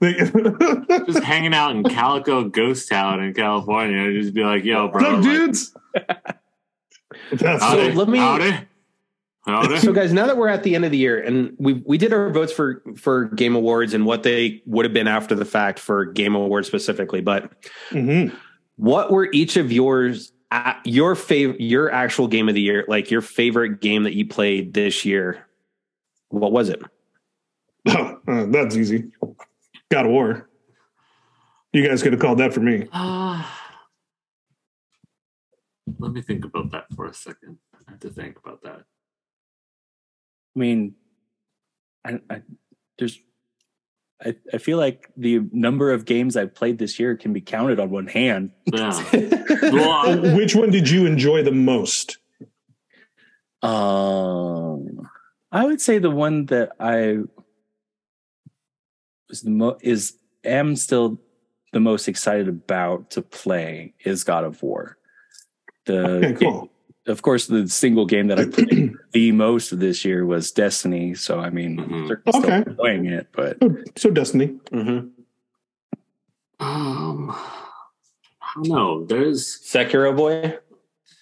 [0.02, 4.12] Just hanging out in Calico Ghost Town in California.
[4.20, 5.00] Just be like, yo, bro.
[5.04, 5.74] up, like, dudes?
[7.32, 8.52] That's howdy, So let me- howdy,
[9.46, 9.78] howdy.
[9.78, 12.12] so guys, now that we're at the end of the year and we we did
[12.12, 15.78] our votes for for game awards and what they would have been after the fact
[15.78, 17.50] for game awards specifically, but
[17.90, 18.34] Mhm.
[18.76, 23.10] What were each of yours uh, your favorite your actual game of the year like
[23.10, 25.46] your favorite game that you played this year
[26.30, 26.82] what was it
[27.86, 29.10] Oh, uh, that's easy.
[29.90, 30.48] God of War.
[31.72, 32.86] You guys could have called that for me.
[32.92, 33.44] Uh,
[35.98, 37.58] let me think about that for a second.
[37.74, 38.84] I have to think about that.
[40.56, 40.94] I mean,
[42.04, 42.42] I, I
[42.98, 43.18] there's,
[44.22, 47.80] I, I feel like the number of games I've played this year can be counted
[47.80, 48.50] on one hand.
[48.72, 49.00] Yeah.
[50.36, 52.18] Which one did you enjoy the most?
[53.62, 55.08] Um,
[55.50, 57.18] I would say the one that I
[59.28, 61.20] was the mo is am still
[61.72, 64.96] the most excited about to play is God of War.
[65.86, 66.70] The Okay, cool.
[67.06, 71.14] Of course, the single game that I played the most this year was Destiny.
[71.14, 72.20] So I mean, Mhm.
[72.28, 72.62] still Okay.
[72.66, 74.48] enjoying it, but Oh, so Destiny.
[74.72, 75.08] mm-hmm.
[76.64, 79.04] um, I don't know.
[79.04, 79.60] There's.
[79.64, 80.58] sekiro boy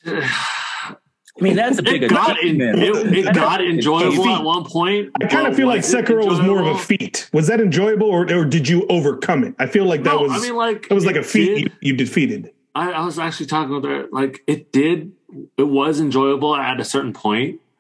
[0.04, 5.10] I mean that's a big It got, in, it, it got enjoyable at one point.
[5.22, 7.30] I kind of feel like Sekiro was more of a feat.
[7.32, 9.54] Was that enjoyable, or, or did you overcome it?
[9.58, 11.46] I feel like that No, was I mean, like it was like it a feat
[11.46, 12.50] did- you, you defeated.
[12.74, 14.06] I, I was actually talking about her.
[14.12, 15.12] Like it did,
[15.56, 17.60] it was enjoyable at a certain point.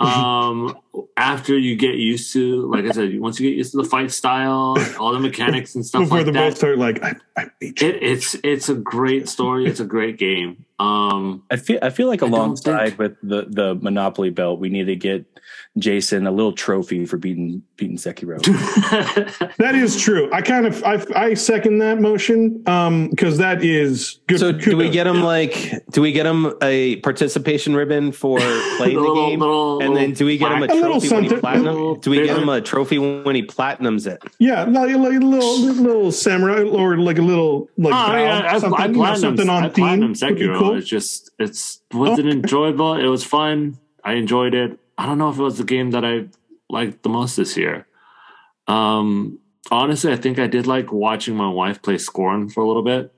[0.00, 0.76] Um,
[1.16, 4.10] after you get used to, like I said, once you get used to the fight
[4.10, 7.46] style, all the mechanics and stuff Before like the that, both start, like I, I
[7.60, 7.88] beat you.
[7.88, 9.66] it, it's it's a great story.
[9.66, 10.64] It's a great game.
[10.78, 14.58] Um, I feel I feel like I don't alongside think- with the the Monopoly belt,
[14.60, 15.24] we need to get
[15.78, 18.38] Jason a little trophy for beating beating Sekiro.
[19.58, 20.28] That is true.
[20.32, 24.40] I kind of I, I second that motion um because that is good.
[24.40, 28.38] so do we get him like do we get him a participation ribbon for
[28.76, 30.82] playing the, little- game little- and then do we get him a plaque.
[30.84, 31.40] A little trophy when he something.
[31.40, 32.38] platinum do we get Yeah.
[32.38, 36.96] him a trophy when he platinums it yeah like, like a little little samurai or
[36.98, 39.84] like a little like Oh, bow, yeah, something, I you platinum, something on I theme.
[39.84, 40.58] platinum would be Sekiro.
[40.58, 40.74] cool.
[40.76, 42.94] It's just it's wasn't enjoyable.
[42.94, 43.78] It was fun.
[44.04, 44.78] I enjoyed it.
[44.98, 46.26] I don't know if it was the game that I
[46.70, 47.86] liked the most this year.
[48.68, 49.38] Um,
[49.70, 53.12] honestly, I think I did like watching my wife play Scorn for a little bit.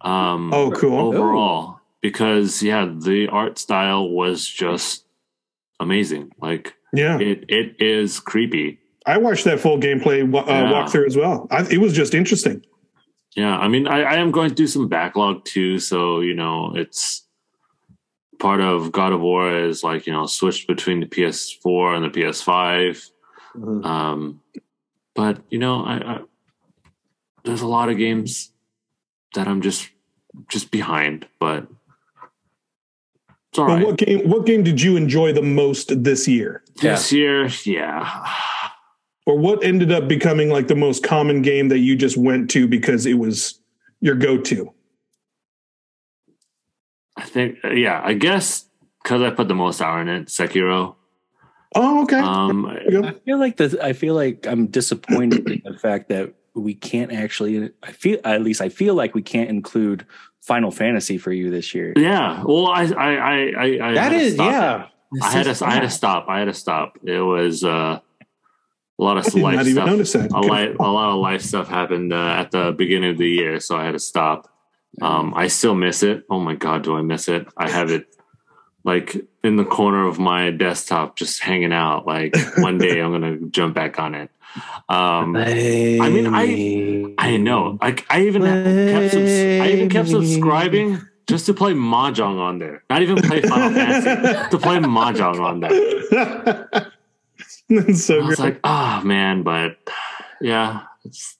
[0.00, 0.98] Um, Oh, cool.
[0.98, 5.04] overall because yeah, the art style was just
[5.80, 6.30] amazing.
[6.40, 8.78] Like Yeah, it, it is creepy.
[9.06, 10.72] I watched that full gameplay uh, Yeah.
[10.72, 11.48] walkthrough as well.
[11.50, 12.64] I, it was just interesting.
[13.34, 16.72] Yeah, I mean, I, I am going to do some backlog too, so you know,
[16.76, 17.26] it's
[18.38, 22.20] part of God of War is like you know switched between the PS4 and the
[22.20, 23.10] PS5.
[23.56, 23.84] Mhm.
[23.84, 24.40] Um,
[25.14, 26.18] but you know, I, I
[27.44, 28.52] there's a lot of games
[29.34, 29.90] that I'm just
[30.48, 31.66] just behind, but
[33.58, 34.28] all But what game?
[34.28, 38.24] What game did you enjoy the most this year, This year, yeah,
[39.26, 42.66] or what ended up becoming like the most common game that you just went to
[42.66, 43.60] because it was
[44.00, 44.72] your go-to?
[47.16, 48.66] I think yeah, I guess
[49.02, 50.94] because I put the most hour in it, Sekiro.
[51.74, 52.18] Oh, okay.
[52.18, 53.08] Um, There you go.
[53.08, 57.12] I feel like the I feel like I'm disappointed in the fact that we can't
[57.12, 57.70] actually.
[57.82, 60.06] I feel at least I feel like we can't include
[60.42, 61.92] Final Fantasy for you this year.
[61.96, 64.86] yeah, well, I I I I, I That had to stop yeah.
[65.22, 66.26] I had to I had to stop.
[66.28, 66.98] I had to stop.
[67.04, 67.98] It was uh,
[68.98, 69.86] a lot of I life not even stuff.
[69.86, 70.30] notice that.
[70.32, 73.58] a lot, a lot of life stuff happened uh, at the beginning of the year,
[73.60, 74.48] so I had to stop.
[75.02, 76.24] Um, I still miss it.
[76.30, 77.46] Oh my god, do I miss it?
[77.56, 78.06] I have it
[78.84, 82.06] like in the corner of my desktop, just hanging out.
[82.06, 84.30] Like one day, I'm gonna jump back on it.
[84.88, 87.78] Um, I mean, I- I know.
[87.80, 92.82] Like I even kept subs- I even kept subscribing just to play mahjong on there.
[92.90, 96.90] Not even play Final Fantasy to play mahjong on there.
[97.68, 98.38] That's so I was great.
[98.54, 99.76] like, oh man, but
[100.40, 101.36] yeah, it's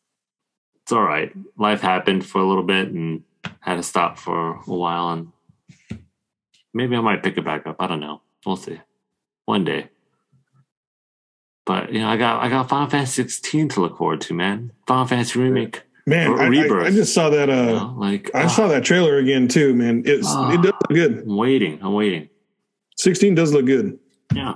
[0.82, 1.32] it's all right.
[1.56, 3.24] Life happened for a little bit and
[3.60, 5.32] had to stop for a while, and
[6.72, 7.76] maybe I might pick it back up.
[7.80, 8.20] I don't know.
[8.46, 8.80] We'll see.
[9.46, 9.88] One day.
[11.66, 14.72] But you know, I got I got Final Fantasy 16 to look forward to, man.
[14.86, 15.82] Final Fantasy remake.
[16.06, 17.48] Man, or I, I, I just saw that.
[17.48, 19.74] You Uh, know, like I ah, saw that trailer again too.
[19.74, 20.52] Man, it's Ah.
[20.52, 21.18] it does look good.
[21.26, 21.78] I'm waiting.
[21.82, 22.28] I'm waiting.
[22.96, 23.98] Sixteen does look good.
[24.34, 24.54] Yeah.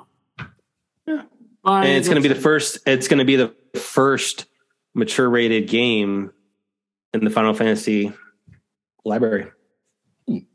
[1.07, 1.23] Yeah.
[1.63, 2.79] But and it's going to be the first.
[2.87, 4.47] It's going to be the first
[4.95, 6.33] mature rated game
[7.13, 8.13] in the Final Fantasy
[9.05, 9.51] library.
[10.27, 10.47] It's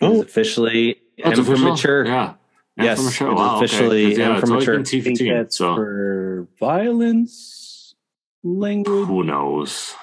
[0.00, 1.70] Oh, officially Oh, it's M for official?
[1.72, 2.06] mature.
[2.06, 2.34] Yeah.
[2.78, 3.28] M Yes, for mature.
[3.28, 3.64] it is Wow, okay.
[3.64, 4.74] officially 'Cause, yeah, M for it's always mature.
[4.74, 5.34] been I think T15.
[5.34, 7.94] that's So for violence,
[8.42, 9.06] language.
[9.08, 9.94] who knows?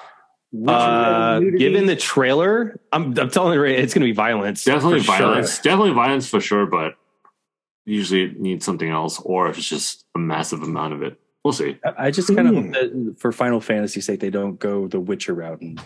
[0.66, 4.64] Uh, given the trailer, I'm, I'm telling you, it's going to be violence.
[4.64, 5.18] Definitely for sure.
[5.18, 5.58] violence.
[5.58, 6.94] Definitely violence for sure, but
[7.84, 11.18] usually it needs something else, or if it's just a massive amount of it.
[11.44, 11.76] We'll see.
[11.84, 12.64] I- I just kind of Mm.
[12.64, 15.80] hope that for Final Fantasy sake they don't go the Witcher route and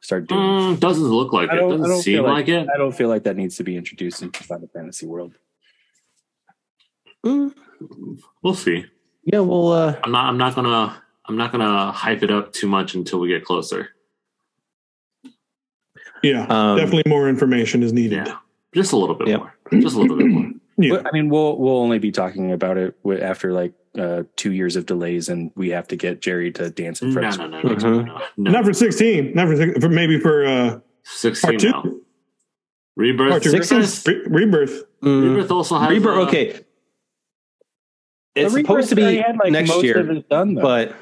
[0.00, 0.40] start doing.
[0.40, 1.60] Mm, doesn't look like I it.
[1.68, 2.68] Doesn't seem feel like, it.
[2.72, 5.34] I don't feel like that needs to be introduced into Final Fantasy world.
[7.26, 7.52] Mm,
[8.42, 8.86] We'll see.
[9.24, 10.26] yeah, well, uh, I'm not.
[10.28, 11.02] I'm not gonna.
[11.28, 13.88] I'm not gonna hype it up too much until we get closer.
[16.22, 18.26] yeah, Um, definitely more information is needed.
[18.26, 18.36] Yeah,
[18.74, 19.38] just a little bit Yep.
[19.40, 19.54] more.
[19.80, 20.50] Just a little bit more.
[20.78, 20.96] Yeah.
[20.96, 24.76] But, I mean, we'll we'll only be talking about it after like uh, two years
[24.76, 27.38] of delays, and we have to get Jerry to dance in No, front.
[27.38, 28.06] no, of no, no, no, Mhm.
[28.06, 28.50] no, no.
[28.50, 29.32] Not for sixteen.
[29.34, 31.70] Not for, six- for maybe for uh, Sixteen part two.
[31.70, 31.84] now.
[32.94, 33.30] Rebirth.
[33.30, 33.52] Part two.
[33.52, 34.82] Rebirth, rebirth.
[35.02, 36.18] mm, Rebirth also has Rebirth.
[36.18, 36.60] uh, Okay,
[38.36, 40.94] it's supposed to be had, like, next most year, of it done, but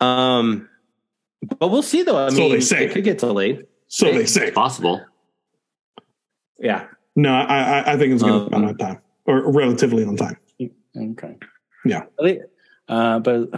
[0.00, 0.68] um,
[1.58, 2.18] but we'll see though.
[2.26, 2.84] I So mean, they say.
[2.86, 3.66] it could get delayed.
[3.88, 4.46] So they say.
[4.48, 5.00] it's Possible.
[6.58, 10.04] Yeah, No, I I, I think it's going to Um, come on time or relatively
[10.04, 10.36] on time.
[10.96, 11.36] okay,
[11.86, 12.02] Yeah.
[12.86, 13.48] Uh, but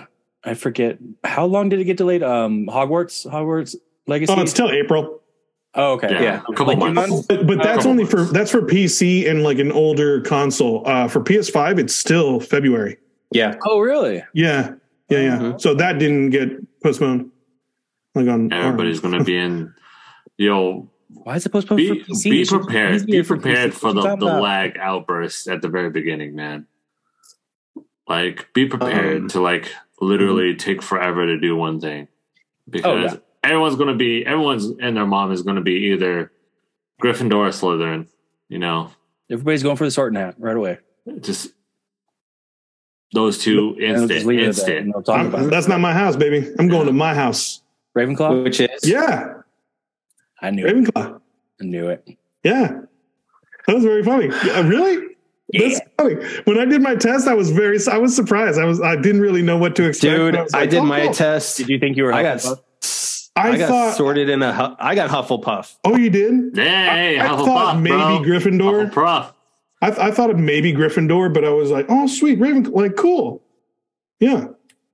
[0.44, 2.22] I forget how long did it get delayed?
[2.22, 3.75] Um, Hogwarts, Hogwarts
[4.07, 4.33] Legacy.
[4.37, 5.21] Oh, it's till April.
[5.74, 6.42] Oh, okay, Yeah, Yeah.
[6.48, 7.11] a couple Like two months.
[7.11, 7.26] months?
[7.28, 10.87] But, but that's couple only for that's for PC and like an older console.
[10.87, 12.98] Uh, for PS5, it's still February.
[13.32, 13.54] yeah.
[13.66, 14.22] Oh, really?
[14.35, 14.74] Yeah,
[15.08, 15.38] yeah, yeah.
[15.38, 15.61] Mhm.
[15.61, 16.50] So that didn't get
[16.82, 17.30] postponed.
[18.14, 19.72] Like on Everybody's gonna be in.
[20.37, 22.30] Yo, Why is it postponed be, for PC?
[22.30, 23.06] be prepared.
[23.06, 23.74] Be for prepared PC.
[23.78, 26.66] for the, the talking lag outburst at the very beginning, man.
[28.08, 32.08] Like, be prepared Um, to like literally take forever to do one thing
[32.68, 33.16] because Oh, yeah.
[33.44, 36.31] Everyone's gonna be everyone's and their mom is gonna be either
[37.02, 38.07] Gryffindor or Slytherin.
[38.48, 38.90] You know,
[39.31, 40.78] Everybody's going for the sorting hat right away.
[41.20, 41.52] just
[43.14, 44.78] those two And instant, leave that, instant.
[44.78, 45.50] and I'll talk I'm- about it.
[45.50, 46.50] that's not my house, baby.
[46.59, 47.62] I'm going to my house.
[47.96, 48.42] Ravenclaw.
[48.44, 49.35] Which is Yeah,
[50.40, 50.74] I knew it.
[50.74, 51.20] Ravenclaw.
[51.61, 52.07] I knew it.
[52.42, 52.81] Yeah,
[53.66, 54.26] that was very funny.
[54.46, 55.09] Yeah, really?
[55.52, 56.14] That's funny.
[56.44, 58.59] When I did my test, I was very I was surprised.
[58.59, 60.14] I was I didn't really know what to expect.
[60.16, 60.35] dude.
[60.35, 61.12] but was I like, did oh, my cool.
[61.14, 61.59] test.
[61.59, 62.12] Did you think you were?
[62.14, 62.61] I got Hufflepuff?
[63.35, 64.53] I I, got thought- sorted in a.
[64.53, 65.77] Hu- I got Hufflepuff.
[65.85, 66.55] Oh, you did?
[66.57, 68.21] Hey, I, I Hufflepuff, thought maybe bro.
[68.25, 68.90] Gryffindor.
[68.90, 69.33] Hufflepuff.
[69.81, 73.42] I, I thought of maybe Gryffindor, but I was like, oh, sweet, Raven, like cool.
[74.21, 74.49] Yeah,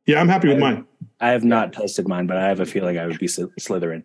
[0.06, 0.86] yeah, I'm happy with mine.
[1.20, 4.04] I have not tested mine, but I have a feeling I would be Sly- Slytherin.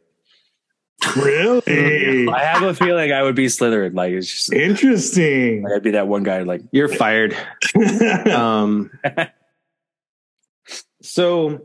[1.18, 3.94] Really I have a feeling I would be Slytherin.
[3.94, 5.64] Like it's just interesting.
[5.64, 6.44] like, I'd be that one guy.
[6.44, 7.36] Like You're fired.
[8.32, 8.90] um
[11.02, 11.62] so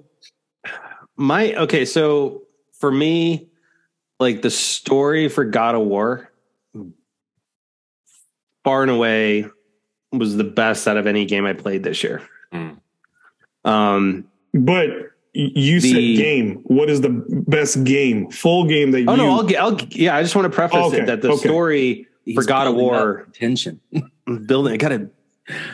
[1.16, 2.42] my okay so
[2.78, 3.48] for me
[4.20, 6.30] like the story for god of war
[8.64, 9.46] far and away
[10.12, 12.22] was the best out of any game I played this year.
[12.52, 12.70] Hmm.
[13.64, 14.88] Um, But
[15.34, 16.60] y- you said game.
[16.64, 17.10] What is the
[17.46, 18.30] best game?
[18.30, 19.60] Full game that you oh you no, I'll get.
[19.60, 20.16] I'll yeah.
[20.16, 21.48] I just want to preface Okay, it that the okay.
[21.48, 23.80] story He's for God of War tension.
[24.46, 24.72] building.
[24.72, 25.10] I got to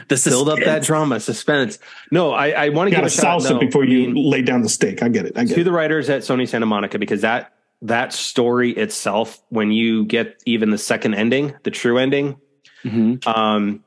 [0.08, 1.78] The build up that drama, suspense.
[2.10, 3.40] No, I, I want to got give a shout.
[3.40, 5.02] salsa no, before I you mean, lay down the stake.
[5.02, 5.36] I get it.
[5.36, 5.64] I get to it.
[5.64, 10.70] the writers at Sony Santa Monica because that that story itself, when you get even
[10.70, 12.36] the second ending, the true ending,
[12.84, 13.26] Mhm.
[13.26, 13.82] um,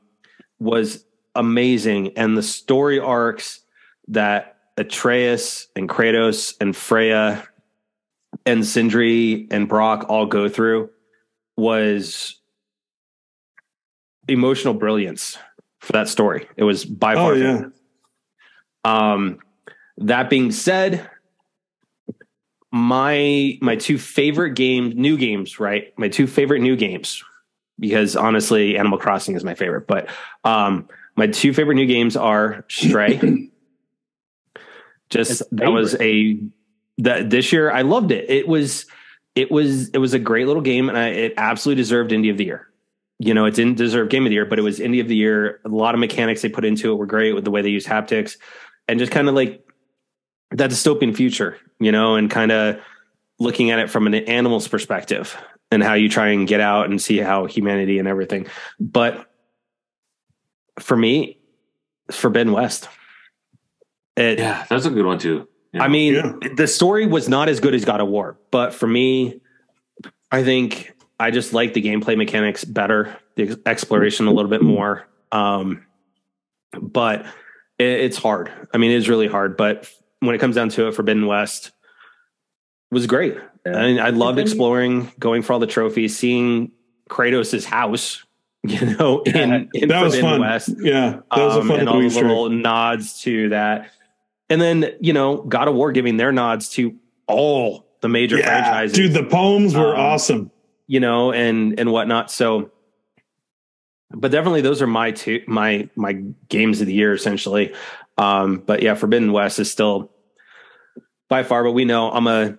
[0.60, 3.60] was amazing, and the story arcs
[4.08, 7.48] that Atreus and Kratos and Freya
[8.46, 10.90] and Sindri and Brok all go through
[11.56, 12.36] was
[14.28, 15.38] emotional brilliance
[15.88, 16.46] for that story.
[16.58, 17.32] It was by far.
[17.32, 17.72] Oh far.
[18.84, 19.12] yeah.
[19.14, 19.38] Um,
[19.96, 21.08] that being said,
[22.70, 25.98] my my two favorite games, new games, right?
[25.98, 27.24] My two favorite new games,
[27.78, 29.86] because honestly, Animal Crossing is my favorite.
[29.86, 30.10] But
[30.44, 33.18] um, my two favorite new games are Stray.
[35.08, 36.38] Just that was a
[36.98, 38.28] that this year I loved it.
[38.28, 38.84] It was
[39.34, 42.36] it was it was a great little game, and I, it absolutely deserved Indie of
[42.36, 42.67] the Year.
[43.20, 45.16] You know, it didn't deserve Game of the Year, but it was Indie of the
[45.16, 45.60] Year.
[45.64, 47.84] A lot of mechanics they put into it were great with the way they use
[47.86, 48.36] haptics,
[48.86, 49.64] and just kind of like
[50.52, 52.80] that dystopian future, you know, and kind of
[53.40, 55.36] looking at it from an animal's perspective
[55.70, 58.46] and how you try and get out and see how humanity and everything.
[58.80, 59.30] But
[60.78, 61.38] for me,
[62.10, 62.88] Forbidden West.
[64.16, 65.46] It, Yeah, that's a good one too.
[65.72, 66.32] You I mean, Yeah.
[66.56, 69.40] the story was not as good as God of War, but for me,
[70.32, 75.06] I think I just like the gameplay mechanics better, the exploration a little bit more.
[75.32, 75.84] Um,
[76.80, 77.26] but
[77.78, 78.52] it, it's hard.
[78.72, 79.56] I mean, it is really hard.
[79.56, 81.72] But when it comes down to it, Forbidden West
[82.90, 83.36] was great.
[83.66, 83.76] Yeah.
[83.76, 86.72] I mean, I loved exploring, going for all the trophies, seeing
[87.10, 88.24] Kratos' house.
[88.64, 90.40] You know, in, in That was Forbidden fun.
[90.40, 92.62] West Yeah, that was a um, fun and all little the Easter egg.
[92.62, 93.90] nods to that.
[94.50, 96.96] And then, you know, God of War giving their nods to
[97.28, 100.50] all the major Yeah, franchises, dude, the poems were Um, awesome.
[100.88, 102.32] You know, and and whatnot.
[102.32, 102.72] So,
[104.10, 106.14] but definitely those are my two my my
[106.48, 107.72] games of the year essentially.
[108.16, 110.10] Um, but yeah, Forbidden West is still
[111.28, 111.62] by far.
[111.62, 112.58] But we know I'm a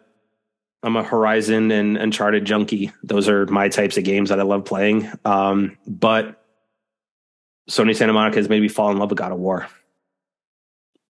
[0.84, 2.94] I'm a Horizon and Uncharted junkie.
[3.04, 5.12] Those are my types of games that I love playing.
[5.26, 6.46] Um, but
[7.70, 9.68] Sony Santa Monica has made me fall in love with God of War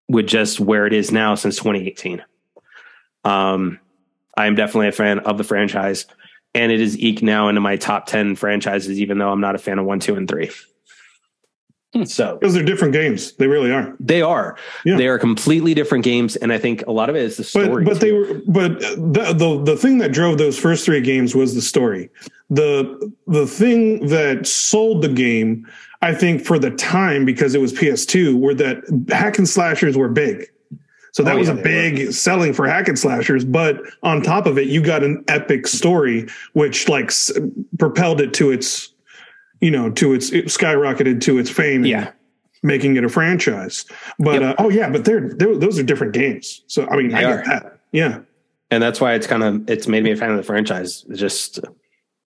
[0.07, 2.23] with just where it is now since 2018.
[3.23, 3.79] Um,
[4.37, 6.05] I am definitely a fan of the franchise,
[6.57, 9.59] and it is eked now into my top 10 franchises, even though I'm not a
[9.59, 10.49] fan of one, two, and three.
[11.93, 12.03] Hmm.
[12.03, 13.33] So Because they're different games.
[13.33, 13.95] They really are.
[13.99, 14.97] they are, Yeah.
[14.97, 17.85] they are completely different games, and I think a lot of it is the story.
[17.85, 21.55] but they were but the, the the thing that drove those first three games was
[21.55, 22.09] the story.
[22.49, 25.65] The the thing that sold the game,
[26.01, 28.77] I think, for the time because it was PS2, were that
[29.09, 30.45] hack and slashers were big.
[31.17, 33.43] So that Oh, was a big selling for hack and slashers.
[33.43, 37.31] But on top of it, you got an epic story, which like s-
[37.79, 38.93] propelled it to its,
[39.59, 41.77] you know, to its it skyrocketed to its fame.
[41.77, 42.11] and yeah,
[42.61, 43.83] making it a franchise.
[44.19, 44.59] But Yep.
[44.59, 46.61] uh, oh yeah, but they're, they're those are different games.
[46.67, 47.37] So I mean, They I are.
[47.37, 47.79] get that.
[47.91, 48.19] Yeah,
[48.69, 51.03] and that's why it's kind of it's made me a fan of the franchise.
[51.09, 51.61] It's just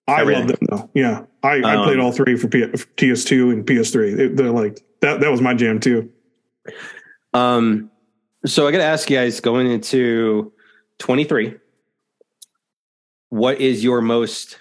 [0.06, 0.48] I Everything.
[0.48, 0.90] love them though.
[0.92, 2.66] Yeah, I, I Um, played all three for P-
[2.98, 4.16] PS2 and PS3.
[4.18, 5.20] They, they're like that.
[5.20, 6.10] That was my jam too.
[7.32, 7.88] Um,
[8.44, 10.52] so I got to ask you guys going into
[10.98, 11.54] 23,
[13.30, 14.58] what is your most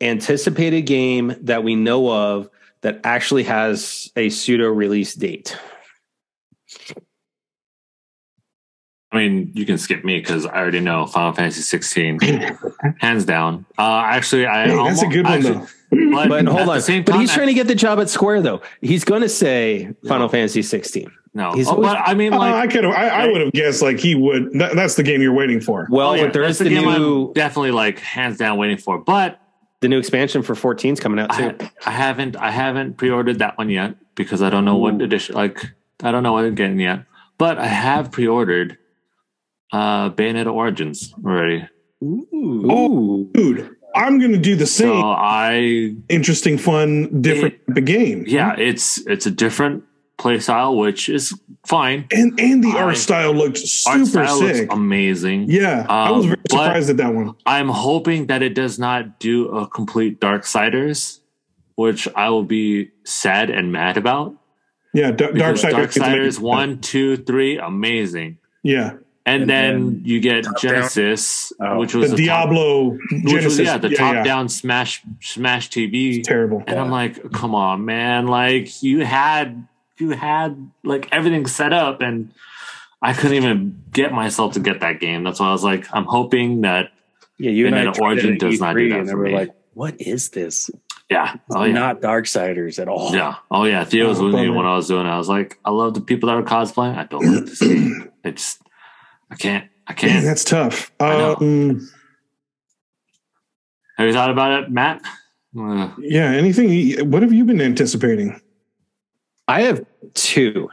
[0.00, 2.48] anticipated game that we know of
[2.82, 5.56] that actually has a pseudo release date?
[9.12, 12.18] I mean, you can skip me because I already know Final Fantasy 16,
[12.98, 13.64] hands down.
[13.78, 15.66] Uh, actually, I Hey, that's a good one actually- though.
[16.12, 18.42] But, But hold on, same but time, he's trying to get the job at Square
[18.42, 18.62] though.
[18.80, 20.30] He's going to say Final No.
[20.30, 21.10] Fantasy 16.
[21.34, 21.52] no.
[21.52, 22.92] he's Oh, always- but I mean, Uh, I could have.
[22.94, 24.52] I, I would have guessed like he would.
[24.58, 25.86] That, that's the game you're waiting for.
[25.90, 28.56] Well, oh, yeah, but there that's is the game new I'm definitely like hands down
[28.58, 28.98] waiting for.
[28.98, 29.40] But
[29.80, 31.54] the new expansion for 14 is coming out too.
[31.60, 35.04] I, I haven't I haven't pre-ordered that one yet because I don't know what Ooh.
[35.04, 35.72] edition like
[36.02, 37.04] I don't know what I'm getting yet.
[37.36, 38.78] But I have pre-ordered
[39.72, 41.68] uh Bayonetta Origins already.
[42.02, 43.28] Ooh.
[43.34, 45.00] Dude, I'm going to do the same.
[45.00, 45.10] So.
[45.10, 48.24] I Interesting, fun, different type of game.
[48.26, 49.84] yeah, it's it's a different
[50.16, 51.32] play style, which is
[51.66, 52.06] fine.
[52.12, 54.72] and and the I- art style looked super style looks sick.
[54.72, 55.46] amazing.
[55.48, 57.34] yeah, I was Um, very surprised at that one.
[57.46, 61.20] I'm hoping that it does not do a complete Darksiders,
[61.76, 64.34] which I will be sad and mad about.
[64.92, 65.98] Yeah, Dark Because Darksiders.
[65.98, 68.38] Darksiders one, two, three, amazing.
[68.62, 68.92] Yeah,
[69.26, 70.72] and, And then, then you get top down.
[70.74, 71.78] Genesis, Oh.
[71.78, 73.58] which was the top- Diablo which was Genesis.
[73.66, 76.18] yeah the top down smash smash TV.
[76.18, 76.62] It's terrible.
[76.66, 78.26] And I'm like, come on, man!
[78.26, 79.66] Like you had
[79.98, 82.32] you had like everything set up, and
[83.00, 85.24] I couldn't even get myself to get that game.
[85.24, 86.90] That's why I was like, I'm hoping that
[87.38, 88.98] Yeah, you and, And I then tried Origin it at does not do E3 that
[89.00, 89.34] and they for were me.
[89.34, 90.70] like, "What is this?
[91.10, 93.84] yeah, oh yeah, Not Darksiders at all." yeah, oh yeah.
[93.84, 95.10] Theo was Oh, with me when I was doing it.
[95.10, 96.96] I was like, I love the people that are cosplaying.
[96.96, 98.10] I don't love this game.
[98.24, 98.58] It's
[99.34, 99.70] I can't.
[99.88, 100.24] I can't.
[100.24, 100.92] that's tough.
[101.00, 101.36] I know.
[101.40, 101.90] Um,
[103.98, 105.02] Have you thought about it, Matt?
[105.58, 106.30] Uh, yeah.
[106.30, 107.10] Anything?
[107.10, 108.40] What have you been anticipating?
[109.48, 110.70] I have two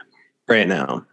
[0.48, 1.04] right now.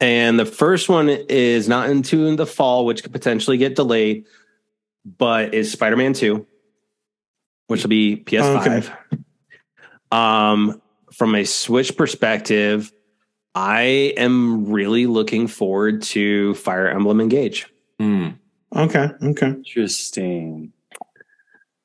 [0.00, 4.24] And the first one is not into the fall, which could potentially get delayed,
[5.18, 6.46] but is Spider Man 2,
[7.66, 8.96] which will be PS5.
[10.12, 10.80] Um,
[11.12, 12.92] from a Switch perspective,
[13.54, 17.66] I am really looking forward to Fire Emblem Engage.
[17.98, 18.28] hmm.
[18.74, 19.08] Okay.
[19.20, 19.48] Okay.
[19.48, 20.72] Interesting.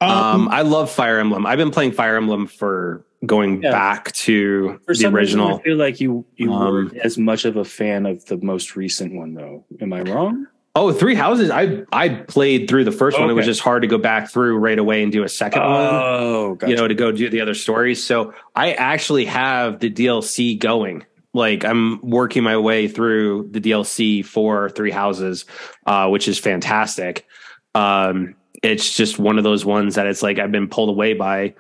[0.01, 1.45] Um, Um, I love Fire Emblem.
[1.47, 3.71] I've been playing Fire Emblem for going Yeah.
[3.71, 5.57] back to For the some reason, original.
[5.59, 8.75] I feel like you you Um, weren't as much of a fan of the most
[8.75, 9.65] recent one, though.
[9.81, 10.45] Am I wrong?
[10.75, 11.49] Oh, Three Houses.
[11.49, 13.29] I I played through the first one.
[13.31, 15.71] It was just hard to go back through right away and do a second one.
[15.71, 16.69] Oh, gotcha.
[16.69, 18.03] You know, to go do the other stories.
[18.03, 21.03] So I actually have the DLC going.
[21.35, 25.43] Like I'm working my way through the DLC for Three Houses,
[25.85, 27.27] uh, which is fantastic.
[27.75, 31.55] Um, it's just one of those ones that it's like I've been pulled away by.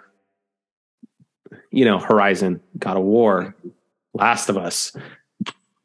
[1.71, 3.53] You know, Horizon, God of War,
[4.13, 4.95] Last of Us.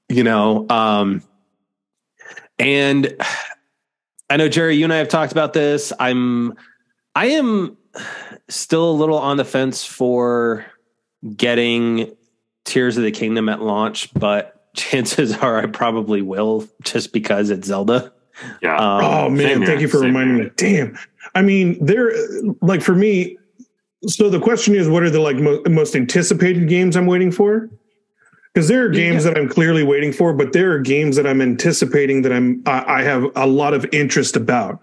[0.08, 1.24] You know, um,
[2.60, 3.16] and
[4.30, 5.92] I know Jerry, you and I have talked about this.
[5.98, 6.54] I'm
[7.16, 7.76] I am
[8.48, 10.64] still a little on the fence for
[11.36, 12.16] getting
[12.70, 17.66] Tears of the Kingdom at launch, but chances are I probably will just because it's
[17.66, 18.12] Zelda.
[18.62, 18.76] Yeah.
[18.76, 20.44] Um, oh same man, here, thank you for same reminding here.
[20.44, 20.50] me.
[20.56, 20.98] Damn.
[21.34, 22.12] I mean, there.
[22.62, 23.36] Like for me.
[24.06, 27.68] So the question is, what are the like mo- most anticipated games I'm waiting for?
[28.54, 31.40] Because there are games that I'm clearly waiting for, but there are games that I'm
[31.42, 34.80] anticipating that I'm I, I have a lot of interest about.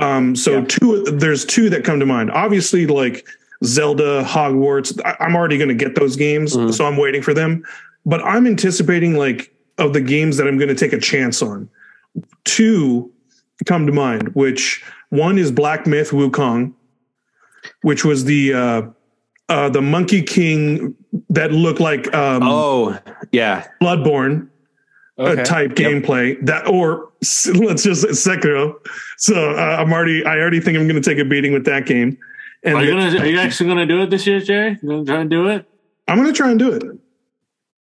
[0.00, 0.64] Um, so Yeah.
[0.66, 2.30] two, there's two that come to mind.
[2.32, 3.26] Obviously, like
[3.64, 4.98] Zelda, Hogwarts.
[5.04, 6.72] I, I'm already going to get those games, Mhm.
[6.72, 7.64] so I'm waiting for them.
[8.06, 11.68] But I'm anticipating like of the games that I'm going to take a chance on.
[12.44, 13.10] Two
[13.66, 16.72] come to mind, which one is Black Myth Wukong,
[17.82, 18.82] which was the uh,
[19.48, 20.94] uh, the Monkey King
[21.30, 22.98] that looked like um, oh,
[23.32, 23.66] yeah.
[23.82, 24.48] Bloodborne
[25.18, 25.40] Okay.
[25.40, 26.04] uh, type Yep.
[26.04, 27.08] gameplay that or
[27.54, 28.74] let's just Sekiro.
[29.16, 31.86] So uh, I'm already I already think I'm going to take a beating with that
[31.86, 32.16] game,
[32.64, 33.18] and Are you gonna?
[33.20, 34.78] Are you actually gonna do it this year, Jerry?
[34.82, 35.66] You gonna try and do it?
[36.08, 36.82] I'm going to try and do it.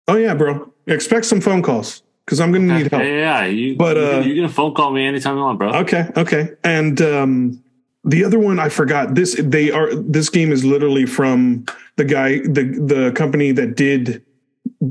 [0.07, 0.73] Oh yeah, bro.
[0.87, 3.03] Expect some phone calls because I'm going to need help.
[3.03, 3.43] yeah.
[3.43, 3.45] yeah.
[3.45, 5.69] You, But, uh, can, you can phone call me anytime you want, bro.
[5.81, 6.49] Okay, okay.
[6.63, 7.63] And um
[8.03, 9.13] the other one I forgot.
[9.15, 11.65] This they are this game is literally from
[11.97, 14.23] the guy the the company that did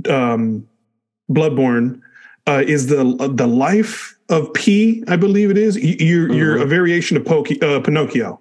[0.08, 0.68] um
[1.30, 2.00] Bloodborne
[2.46, 3.02] uh is the
[3.34, 5.76] the Lies of P, I believe it is.
[5.76, 8.40] You- You're you're a variation of Poki, uh, Pinocchio.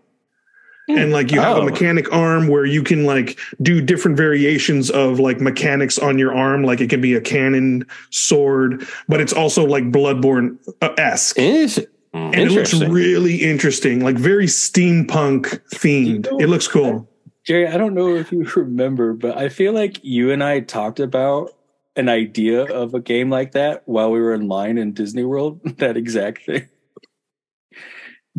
[0.88, 1.62] And like you have Oh.
[1.62, 6.36] a mechanic arm where you can like do different variations of like mechanics on your
[6.36, 6.64] arm.
[6.64, 10.58] Like it can be a cannon, sword, but it's also like Bloodborne
[10.98, 11.80] esque It's-
[12.14, 16.28] and it looks really interesting, like very steampunk themed.
[16.42, 17.10] It looks cool.
[17.46, 21.00] Jerry, I don't know if you remember, but I feel like you and I talked
[21.00, 21.52] about
[21.98, 25.60] an idea of a game like that while we were in line in Disney World.
[25.78, 26.68] That exact thing.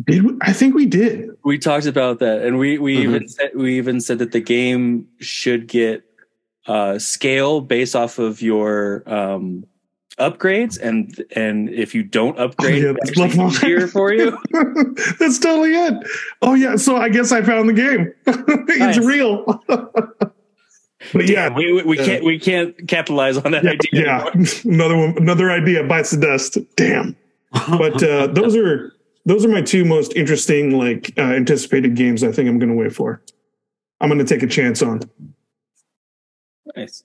[0.05, 0.37] Did we?
[0.41, 1.29] I think we did.
[1.43, 3.01] We talked about that, and we we Mhm.
[3.03, 6.03] even said we even said that the game should get
[6.67, 9.63] uh, scale based off of your um,
[10.19, 14.37] upgrades, and and if you don't upgrade, yeah, it's that's actually left easier for you.
[15.19, 15.93] That's totally it.
[16.43, 18.13] Oh yeah, so I guess I found the game.
[18.77, 18.97] Nice.
[18.97, 19.45] it's real.
[19.67, 24.05] but yeah, Damn, we, we, we can't we can't capitalize on that yeah, idea.
[24.05, 24.25] yeah.
[24.27, 24.45] anymore.
[24.65, 26.57] another one, another idea bites the dust.
[26.75, 27.15] Damn.
[27.51, 28.93] But uh, those are
[29.27, 32.23] those are my two most interesting, like uh, anticipated games.
[32.23, 33.21] I think I'm going to wait for.
[33.99, 35.01] I'm going to take a chance on.
[36.77, 37.03] Nice.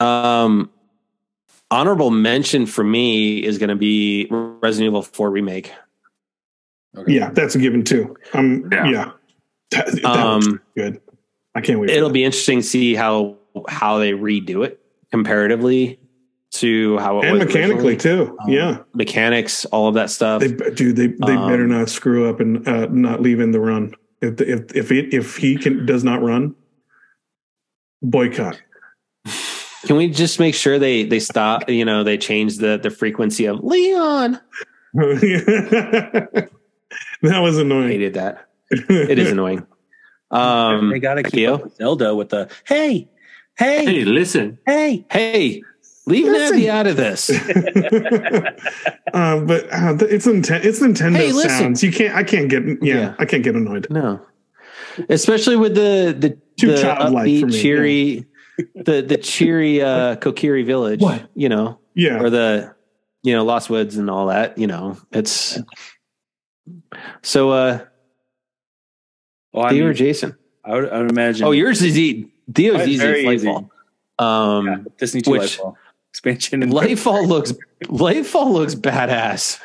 [0.00, 0.70] Um,
[1.70, 5.70] honorable mention for me is going to be Resident Evil 4 remake.
[6.96, 7.12] Okay.
[7.12, 8.16] Yeah, that's a given too.
[8.32, 9.10] Um, yeah, Yeah.
[9.72, 11.02] That, that Um, good.
[11.54, 11.90] I can't wait.
[11.90, 12.14] it'll that.
[12.14, 13.36] be interesting to see how
[13.68, 14.80] how they redo it
[15.12, 15.99] comparatively
[16.52, 18.26] to how it and was mechanically originally.
[18.26, 18.36] too.
[18.40, 20.40] Um, yeah, mechanics, all of that stuff.
[20.40, 23.60] they dude, they they Um, better not screw up and uh, not leave in the
[23.60, 23.94] run.
[24.20, 26.54] If if if it, if he can does not run,
[28.02, 28.60] boycott.
[29.86, 31.68] Can we just make sure they they stop?
[31.70, 34.38] You know, they change the the frequency of Leon.
[34.94, 36.50] that
[37.22, 37.88] was I annoying.
[37.88, 38.48] hated that.
[38.70, 39.66] It is annoying.
[40.32, 43.08] Um, they got to keep up with Zelda with the hey,
[43.58, 44.60] hey, Hey, listen.
[44.64, 45.04] hey.
[45.10, 45.60] hey,
[46.06, 46.58] leave Listen.
[46.58, 47.30] Navi out of this.
[49.12, 50.64] uh, but uh, it's Nintendo.
[50.64, 51.50] It's Nintendo Hey, listen.
[51.50, 51.82] sounds.
[51.82, 52.14] You can't.
[52.14, 52.64] I can't get.
[52.64, 53.14] Yeah, Yeah.
[53.18, 53.86] I can't get annoyed.
[53.90, 54.20] No,
[55.08, 58.26] especially with the the, Too the childlike upbeat, for me, cheery,
[58.74, 61.00] the the cheery uh, Kokiri village.
[61.00, 61.28] What?
[61.34, 62.74] you know, Yeah, or the
[63.22, 64.58] you know Lost Woods and all that.
[64.58, 65.58] You know, it's
[67.22, 67.50] so.
[67.50, 67.84] uh
[69.52, 70.36] Oh, I, Theo or Jason?
[70.64, 71.44] I, would, I would imagine.
[71.44, 72.30] Oh, yours is easy.
[72.54, 72.98] Theo's easy.
[73.04, 73.68] very as Lightfall.
[74.16, 75.74] Um, yeah, Destiny Two which- Lightfall
[76.10, 77.52] expansion and Lightfall looks
[77.84, 79.58] Lightfall looks badass.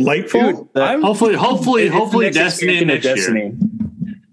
[0.00, 0.72] Lightfall.
[0.72, 3.52] Dude, I'm- Hopefully, hopefully, it's hopefully, next Destiny expansion of year.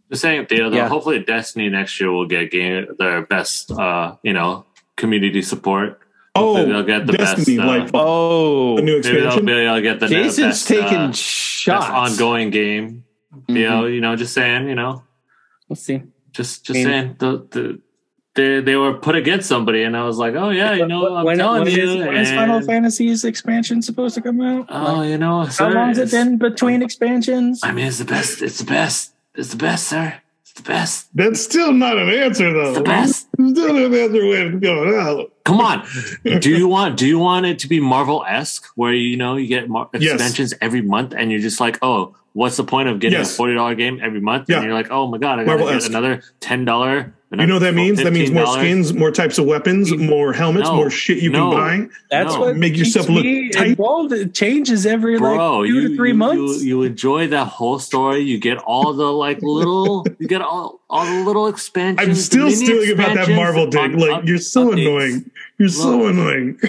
[0.10, 0.70] Just saying, Theo.
[0.70, 0.88] Though, Yeah.
[0.88, 6.00] hopefully, Destiny next year will get game their best, uh, you know, community support.
[6.36, 7.92] oh, Hopefully they'll get the Destiny best, uh, Lightfall.
[8.06, 9.14] Oh, the new expansion.
[9.14, 9.46] Maybe they'll expansion.
[9.46, 11.86] be able get the Jason's best, taking uh, shots.
[11.88, 11.92] best
[12.22, 13.04] ongoing game.
[13.48, 13.70] You Mhm.
[13.70, 15.04] know, you know, just saying, you know,
[15.68, 16.02] Let's see.
[16.32, 17.80] just just I mean- saying the the.
[18.36, 21.26] They, they were put against somebody, and I was like, "Oh yeah, you know, I'm
[21.26, 24.68] when, telling when you." is, when is Final Fantasy's expansion supposed to come out?
[24.70, 27.62] Oh, Like, you know, how sir, long has it been between expansions?
[27.64, 28.42] I mean, it's the best.
[28.42, 29.14] It's the best.
[29.36, 30.22] It's the best, sir.
[30.44, 31.08] It's the best.
[31.16, 32.70] That's still not an answer, though.
[32.70, 33.28] It's the best.
[33.34, 35.32] Still an answer way of going out.
[35.44, 35.86] Come on.
[36.40, 39.48] do you want do you want it to be Marvel esque where you know you
[39.48, 40.54] get mar- Yes.
[40.62, 43.34] every month and you're just like, oh, what's the point of getting Yes.
[43.34, 44.50] a forty dollar game every month?
[44.50, 44.58] Yeah.
[44.58, 47.16] And you're like, oh my god, I gotta get another ten dollar.
[47.32, 48.02] You know what that means?
[48.02, 50.76] That means more skins, more types of weapons, more helmets, No.
[50.78, 51.52] more shit you No.
[51.52, 51.94] can buy.
[52.10, 52.40] That's No.
[52.40, 53.68] what Make yourself keeps look me tight.
[53.68, 54.12] involved.
[54.14, 56.64] It changes every Bro, like two you, to three you, months.
[56.64, 58.22] You, you enjoy that whole story.
[58.22, 62.08] You get all the like little, you get all, all the little expansions.
[62.10, 63.92] I'm still stealing about that expansions, Marvel dick.
[63.94, 64.82] Like up- you're so updates.
[64.82, 65.32] annoying.
[65.60, 66.10] You're so Look.
[66.14, 66.60] annoying.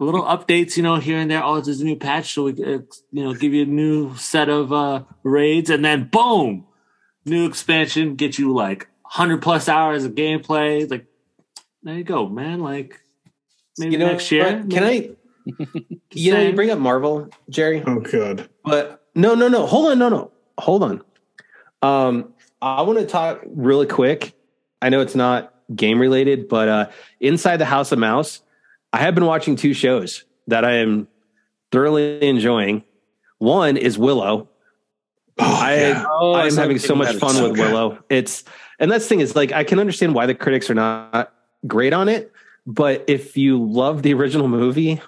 [0.00, 1.44] little updates, you know, here and there.
[1.44, 2.78] Oh, there's a new patch, so we, uh,
[3.12, 6.64] you know, give you a new set of uh, raids, and then boom,
[7.26, 10.88] new expansion, get you like hundred plus hours of gameplay.
[10.90, 11.06] Like,
[11.82, 12.60] there you go, man.
[12.60, 13.00] Like,
[13.78, 14.58] maybe you know, next year.
[14.58, 14.70] what?
[14.70, 15.10] Can I?
[16.12, 18.48] You know, you bring up Marvel, Jerry, Oh god.
[18.64, 19.64] but no, no, no.
[19.66, 20.32] Hold on, no, no.
[20.58, 21.02] Hold on.
[21.82, 24.32] Um, I want to talk really quick.
[24.82, 26.86] I know it's not game related, but uh,
[27.20, 28.40] inside the House of Mouse,
[28.92, 31.06] I have been watching two shows that I am
[31.70, 32.82] thoroughly enjoying.
[33.38, 34.48] One is Willow.
[35.38, 36.04] Oh, I yeah.
[36.08, 37.70] Oh, I I'm having so much fun so with good.
[37.72, 37.98] Willow.
[38.08, 38.42] It's
[38.78, 41.32] and that's the thing is like I can understand why the critics are not
[41.66, 42.32] great on it,
[42.66, 45.00] but if you love the original movie,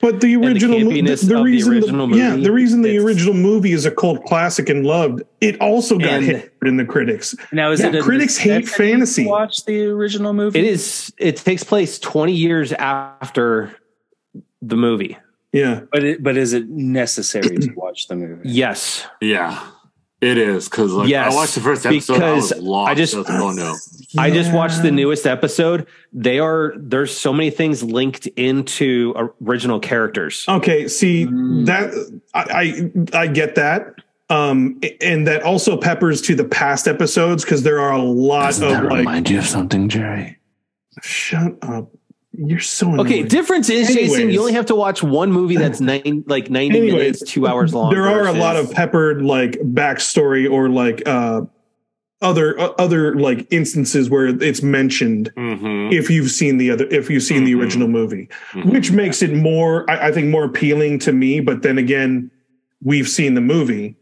[0.00, 2.82] But the the original movie, the, the of the reason, original the, yeah, the reason
[2.82, 6.76] the original movie is a cult classic and loved, it also got And- hit in
[6.76, 7.34] the critics.
[7.52, 9.26] Now is Yeah, it a critics hate fantasy.
[9.26, 10.58] Watch the original movie.
[10.58, 13.74] it is it takes place 20 years after
[14.60, 15.16] the movie.
[15.52, 18.48] Yeah, but it, but is it necessary to watch the movie?
[18.48, 19.06] Yes.
[19.20, 19.60] Yeah,
[20.22, 22.22] it is because like Yes, I watched the first episode.
[22.22, 22.90] I was because lost.
[22.90, 23.74] I just- I was like, oh no.
[24.18, 25.86] I just watched the newest episode.
[26.12, 30.44] They are there's so many things linked into original characters.
[30.48, 31.66] Okay, see Mm.
[31.66, 31.90] that
[32.34, 33.94] I, I I get that,
[34.30, 38.60] um, and that also peppers to the past episodes because there are a lot of
[38.84, 38.98] like.
[38.98, 40.38] Remind you of something, Jerry?
[41.00, 41.90] Shut up!
[42.34, 46.24] You're so Okay, difference is Jason, you only have to watch one movie that's nine
[46.26, 47.92] like 90 Anyways, minutes, 2 hours long.
[47.92, 51.42] There are a lot of peppered like backstory or like uh
[52.22, 55.92] other uh, other like instances where it's mentioned Mm-hmm.
[55.92, 57.60] if you've seen the other if you've seen the Mhm.
[57.60, 58.72] original movie, Mhm.
[58.72, 61.40] which makes it more I, I think more appealing to me.
[61.40, 62.30] But then again,
[62.82, 63.96] we've seen the movie.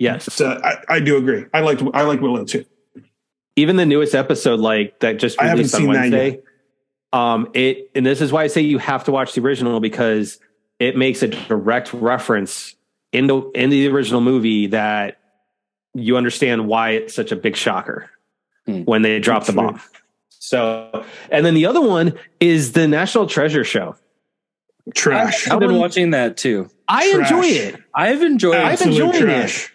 [0.00, 0.32] Yes.
[0.32, 1.44] So I, I do agree.
[1.54, 2.64] I liked I like Willow too.
[3.54, 6.40] even the newest episode like that just I haven't released on seen that Wednesday.
[7.12, 10.38] Um it and this is why I say you have to watch the original because
[10.78, 12.74] it makes a direct reference
[13.12, 15.18] in the in the original movie that
[15.94, 18.08] you understand why it's such a big shocker
[18.66, 18.82] Hmm.
[18.82, 19.80] when they drop the bomb.
[20.28, 23.96] So and then the other one is the National Treasure show.
[24.94, 25.48] Trash.
[25.48, 26.68] I've been watching that too.
[26.88, 27.30] I Trash.
[27.30, 27.76] enjoy it.
[27.94, 28.56] I've enjoyed.
[28.56, 28.86] I've it.
[28.88, 29.72] Enjoyed trash.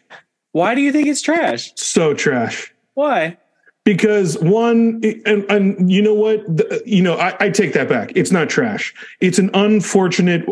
[0.52, 1.72] Why do you think it's trash?
[1.76, 2.74] So trash.
[2.94, 3.38] Why?
[3.86, 6.44] Because one and, and you know what?
[6.46, 8.12] The- you know I, I take that back.
[8.16, 8.94] It's not trash.
[9.22, 10.46] It's an unfortunate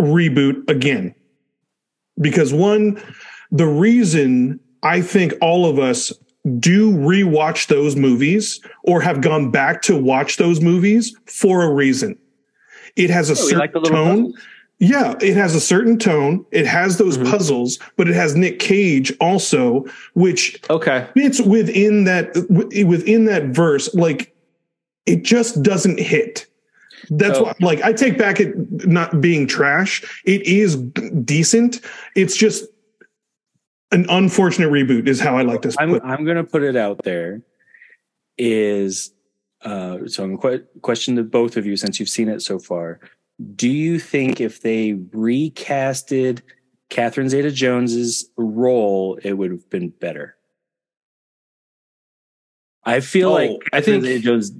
[0.00, 1.14] reboot again.
[2.20, 3.02] Because one
[3.50, 6.10] the reason i think all of us
[6.58, 12.18] do rewatch those movies or have gone back to watch those movies for a reason.
[12.96, 14.32] It has a Oh, certain like tone.
[14.82, 16.44] Yeah, it has a certain tone.
[16.50, 17.30] It has those Mhm.
[17.30, 21.06] puzzles, but it has Nick Cage also, which Okay.
[21.14, 24.34] fits within that within that verse like
[25.06, 26.46] it just doesn't hit
[27.10, 28.54] That's So- why, like, I take back it
[28.86, 30.04] not being trash.
[30.24, 30.76] It is
[31.24, 31.80] decent.
[32.14, 32.64] It's just
[33.90, 36.00] an unfortunate reboot, is how I like to I'm.
[36.04, 37.42] I'm gonna put it out there.
[38.38, 39.10] Is
[39.62, 43.00] uh, so I'm que- question to both of you since you've seen it so far.
[43.56, 46.42] Do you think if they recasted
[46.90, 50.36] Catherine Zeta-Jones's role, it would have been better?
[52.84, 54.52] I feel Oh, like I Catherine think- Zeta-Jones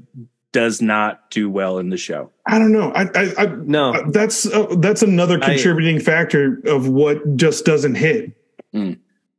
[0.52, 2.30] does not do well in the show.
[2.46, 2.92] I don't know.
[2.92, 7.64] I, I, I No, Uh, that's uh, that's another I- contributing factor of what just
[7.64, 8.32] doesn't hit.
[8.74, 8.98] Mm.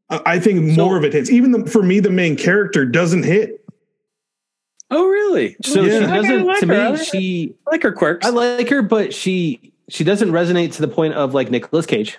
[0.09, 1.29] I I think So- more of it hits.
[1.29, 3.62] Even the, for me, the main character doesn't hit.
[4.93, 5.55] Oh, really?
[5.63, 5.99] so Yeah.
[6.01, 6.45] she doesn't.
[6.45, 6.91] like to her.
[6.93, 8.25] Me, she I like her quirks.
[8.25, 12.17] I like her, but she she doesn't resonate to the point of like Nicolas Cage.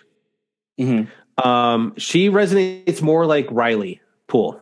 [0.78, 1.08] Mhm.
[1.44, 4.60] Um, she resonates more like Riley Poole,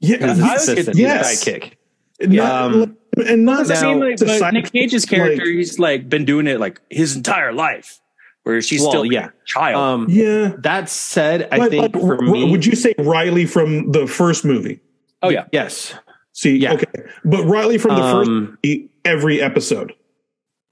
[0.00, 1.30] Yeah, his I was- assistant, yes.
[1.30, 1.72] his sidekick.
[2.20, 2.96] Not- Um,
[3.26, 6.08] and not Does that mean, Now, like, but side- Nick Cage's character, like- he's like
[6.08, 8.00] been doing it like his entire life,
[8.42, 9.26] where she's Well, still yeah.
[9.26, 9.76] a child.
[9.76, 10.52] Um, yeah.
[10.62, 14.06] that said, I But, think like, for r- me, would you say Riley from the
[14.08, 14.80] first movie?
[15.22, 15.94] oh yeah, yes,
[16.38, 16.74] See, Yeah.
[16.74, 16.84] okay,
[17.24, 19.92] but Riley from the first Um, movie, every episode.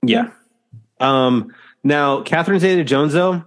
[0.05, 0.29] Yeah.
[1.01, 1.53] Um,
[1.83, 3.45] now Catherine Zeta Jones though,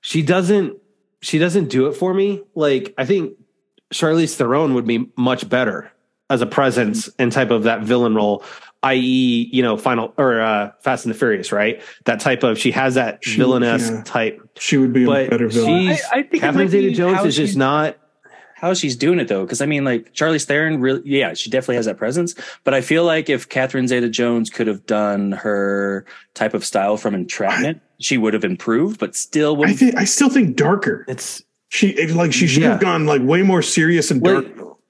[0.00, 0.76] she doesn't
[1.20, 2.42] she doesn't do it for me.
[2.56, 3.34] Like I think
[3.94, 5.88] Charlize Theron would be much better
[6.28, 8.42] as a presence and type of that villain role,
[8.82, 11.80] i.e., you know, final or uh Fast and the Furious, right?
[12.06, 14.02] That type of she has that She- villainous yeah.
[14.04, 14.40] type.
[14.58, 15.90] She would be a better villain.
[15.90, 17.96] she's I- I think Catherine Zeta Jones is just not
[18.62, 21.74] how she's doing it though, because I mean, like Charlize Theron, really, yeah, she definitely
[21.76, 22.34] has that presence.
[22.62, 27.14] But I feel like if Catherine Zeta-Jones could have done her type of style from
[27.14, 31.04] Entrapment, she would have improved, but still I think I still think darker.
[31.08, 32.70] it's She it- like she should Yeah.
[32.72, 34.46] have gone like way more serious and dark.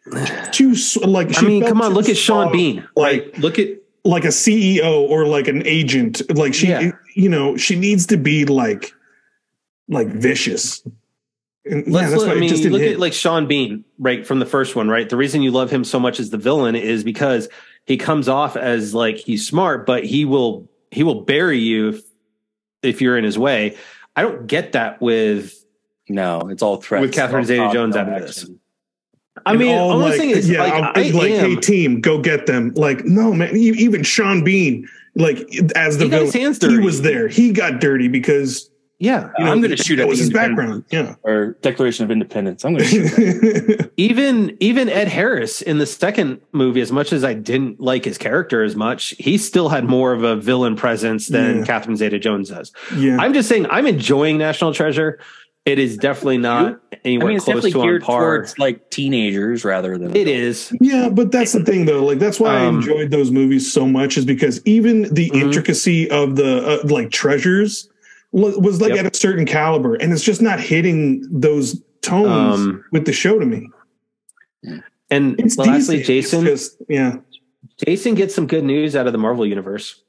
[0.06, 2.86] like, Too s- like I mean, come on, look at Sean soft, Bean.
[2.94, 3.68] Like Like look at
[4.04, 6.20] like a CEO or like an agent.
[6.36, 6.90] Like she, Yeah.
[7.14, 8.92] you know, she needs to be like,
[9.88, 10.82] like vicious.
[11.64, 12.94] And Let's that's look, I mean, just look hit.
[12.94, 15.08] at like Sean Bean, right from the first one, right?
[15.08, 17.48] The reason you love him so much as the villain is because
[17.86, 22.00] he comes off as like he's smart, but he will he will bury you if,
[22.82, 23.76] if you're in his way.
[24.16, 25.64] I don't get that with.
[26.08, 27.00] no, it's all threats.
[27.02, 28.50] With Catherine Zeta-Jones top-down out of this.
[29.46, 31.50] I And mean, all, all I'm like, saying is yeah, like I'm- I like, am.
[31.50, 32.72] hey team, go get them.
[32.74, 35.38] Like, no, man, even Sean Bean, like
[35.76, 37.28] as the He got villain, he was there.
[37.28, 38.68] He got dirty because
[39.02, 41.16] yeah, you know, I'm going to shoot that at was his independent- background.
[41.24, 42.64] or Declaration of Independence.
[42.64, 43.92] I'm going to shoot.
[43.96, 48.16] Even even Ed Harris in the second movie, as much as I didn't like his
[48.16, 51.64] character as much, he still had more of a villain presence than Yeah.
[51.64, 52.72] Catherine Zeta-Jones does.
[52.96, 53.18] yeah.
[53.20, 55.18] I'm just saying, I'm enjoying National Treasure.
[55.64, 58.20] It is definitely not I anywhere mean, it's close definitely to on par.
[58.20, 60.72] towards like teenagers rather than It is.
[60.80, 62.04] Yeah, but that's the thing though.
[62.04, 65.40] Like that's why I Um, enjoyed those movies so much is because even the Mhm.
[65.42, 67.91] intricacy of the uh, like treasures wa-
[68.32, 69.04] was like Yep.
[69.06, 73.38] at a certain caliber and it's just not hitting those tones Um, with the show
[73.38, 73.68] to me.
[75.10, 76.06] And It's lastly, decent.
[76.06, 77.16] Jason, It's just, yeah.
[77.84, 80.02] Jason gets some good news out of the Marvel universe.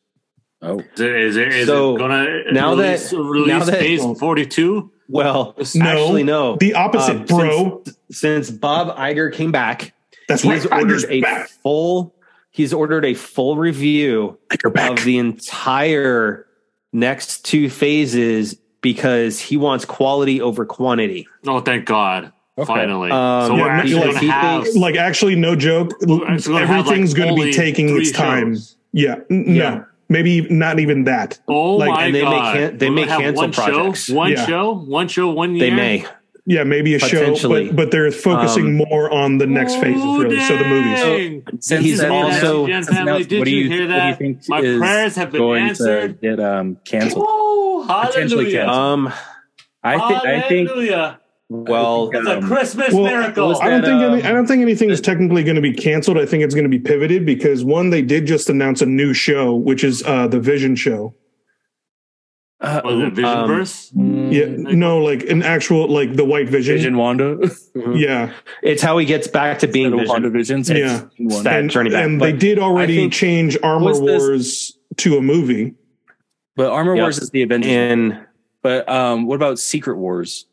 [0.61, 3.79] Oh, Is it, is it, is So, it gonna now that- release, release now that-
[3.79, 4.91] Phase Forty Two?
[5.09, 6.55] Well, No, actually, no.
[6.57, 7.83] The opposite, Um, bro.
[8.09, 9.93] Since Bob Iger came back,
[10.29, 10.53] that's right.
[10.55, 11.49] he's Iger's ordered a back.
[11.61, 12.15] full.
[12.51, 14.37] He's ordered a full review
[14.75, 16.45] of the entire
[16.93, 21.27] next two phases because he wants quality over quantity.
[21.47, 22.31] Oh, thank God!
[22.57, 22.65] Okay.
[22.67, 24.63] Finally, Um, so we're actually like, gonna have.
[24.63, 25.91] thinks- like actually no joke.
[26.05, 28.53] gonna Everything's like, going to be taking its time.
[28.53, 28.75] shows.
[28.91, 29.15] Yeah.
[29.31, 29.53] n- No.
[29.53, 29.83] Yeah.
[30.09, 31.39] Maybe not even that.
[31.47, 32.55] Oh Like, my and they may God!
[32.55, 34.05] can- they We're may gonna have cancel one projects.
[34.05, 34.45] Show, one Yeah.
[34.45, 35.69] show, one show, one year.
[35.69, 36.05] They may.
[36.45, 40.39] Yeah, maybe a show, but but they're focusing Um, more on the next phases, really.
[40.41, 40.99] So the movies.
[40.99, 41.43] dang.
[41.61, 44.17] since He's that- also- family, did what do you, you hear what do you that?
[44.19, 46.21] think My prayers have been going answered.
[46.21, 47.25] to get um canceled.
[47.27, 48.65] Oh, Potentially hallelujah!
[48.65, 48.77] canceled.
[48.77, 49.13] Um.
[49.85, 50.25] I think.
[50.25, 50.69] I think.
[51.49, 53.47] Well, It's a um, Christmas Well, miracle.
[53.49, 55.61] was I don't that, think any, um, I don't think anything is technically going to
[55.61, 56.17] be canceled.
[56.17, 59.13] I think it's going to be pivoted because one, they did just announce a new
[59.13, 61.13] show, which is uh, the Vision show.
[62.63, 63.91] Uh, Was it Vision Um, Verse?
[63.93, 66.75] Yeah, no, like an actual like the White Vision.
[66.77, 67.37] Vision Wanda.
[67.75, 70.13] Yeah, it's how he gets back to being Instead of Vision.
[70.13, 70.63] Wanda Vision.
[70.63, 71.41] so it's Yeah.
[71.43, 72.05] That and, journey back.
[72.05, 75.73] and But they did already change Armor Was this- Wars to a movie.
[76.55, 77.01] But Armor Yep.
[77.03, 77.71] Wars is the Avengers.
[77.71, 78.19] And
[78.61, 80.45] but um, what about Secret Wars?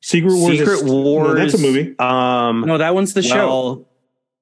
[0.00, 0.58] Secret Wars.
[0.58, 1.28] Secret is, Wars.
[1.28, 1.94] No, that's a movie.
[1.98, 3.84] Um, No, that one's the show.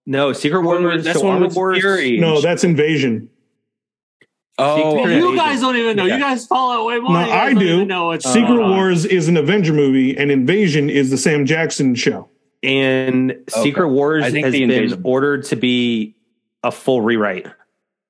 [0.05, 1.05] No, Secret Wars.
[1.05, 1.79] That's so one Armor with Wars.
[1.79, 2.19] Fury.
[2.19, 3.31] No, that's Invasion.
[4.59, 6.07] Oh, Secret- you guys don't even know.
[6.07, 6.15] Yeah.
[6.17, 7.13] You guys follow it way more.
[7.13, 7.75] No, You I don't do.
[7.75, 8.71] even Know what's Secret going.
[8.71, 12.29] Wars is an Avenger movie, and Invasion is the Sam Jackson show.
[12.63, 16.17] And Secret Wars has been ordered to be
[16.65, 17.47] a full rewrite.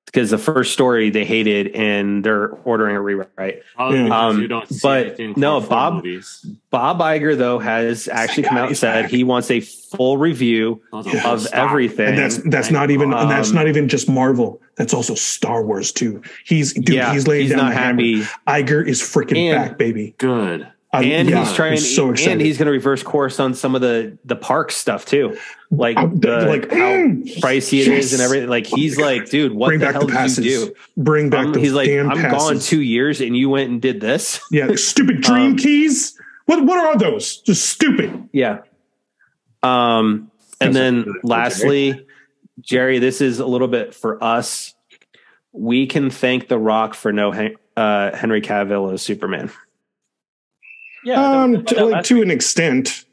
[0.07, 3.62] Because the first story they hated and they're ordering a rewrite.
[3.74, 4.26] Probably Yeah.
[4.26, 6.46] Um, you don't see but anything no, for- for Bob- movies.
[6.70, 9.11] Bob Iger though has actually come out and said back.
[9.11, 11.52] he wants a full review Those of stop.
[11.68, 12.09] everything.
[12.09, 14.61] And that's that's not even and that's Um, not even just Marvel.
[14.76, 16.22] That's also Star Wars too.
[16.44, 18.02] He's dude, yeah, he's laying down not the hammer.
[18.02, 20.14] happy, Iger is freaking And- back, baby.
[20.18, 20.66] good.
[20.99, 21.76] I- and yeah, he's trying.
[21.78, 22.32] So excited.
[22.32, 25.36] and he's going to reverse course on some of the the park stuff too,
[25.70, 28.12] like the, like how mm, pricey it is yes.
[28.12, 28.49] and everything.
[28.49, 29.05] Like Oh he's God.
[29.05, 30.44] like, dude, what bring the hell the did passes.
[30.47, 30.74] you do?
[30.97, 32.49] Bring back Um, those he's like, damn I'm passes.
[32.49, 34.40] gone two years, and you went and did this.
[34.51, 36.18] Yeah, stupid dream Um, keys.
[36.47, 37.38] What what are those?
[37.42, 38.28] Just stupid.
[38.32, 38.59] Yeah.
[39.62, 40.30] Um,
[40.61, 42.07] and That's then lastly,
[42.61, 44.74] Jerry, this is a little bit for us.
[45.53, 47.32] We can thank The Rock for no
[47.76, 49.51] uh, Henry Cavill as Superman.
[51.07, 53.04] Yeah, um, to, like last to an extent.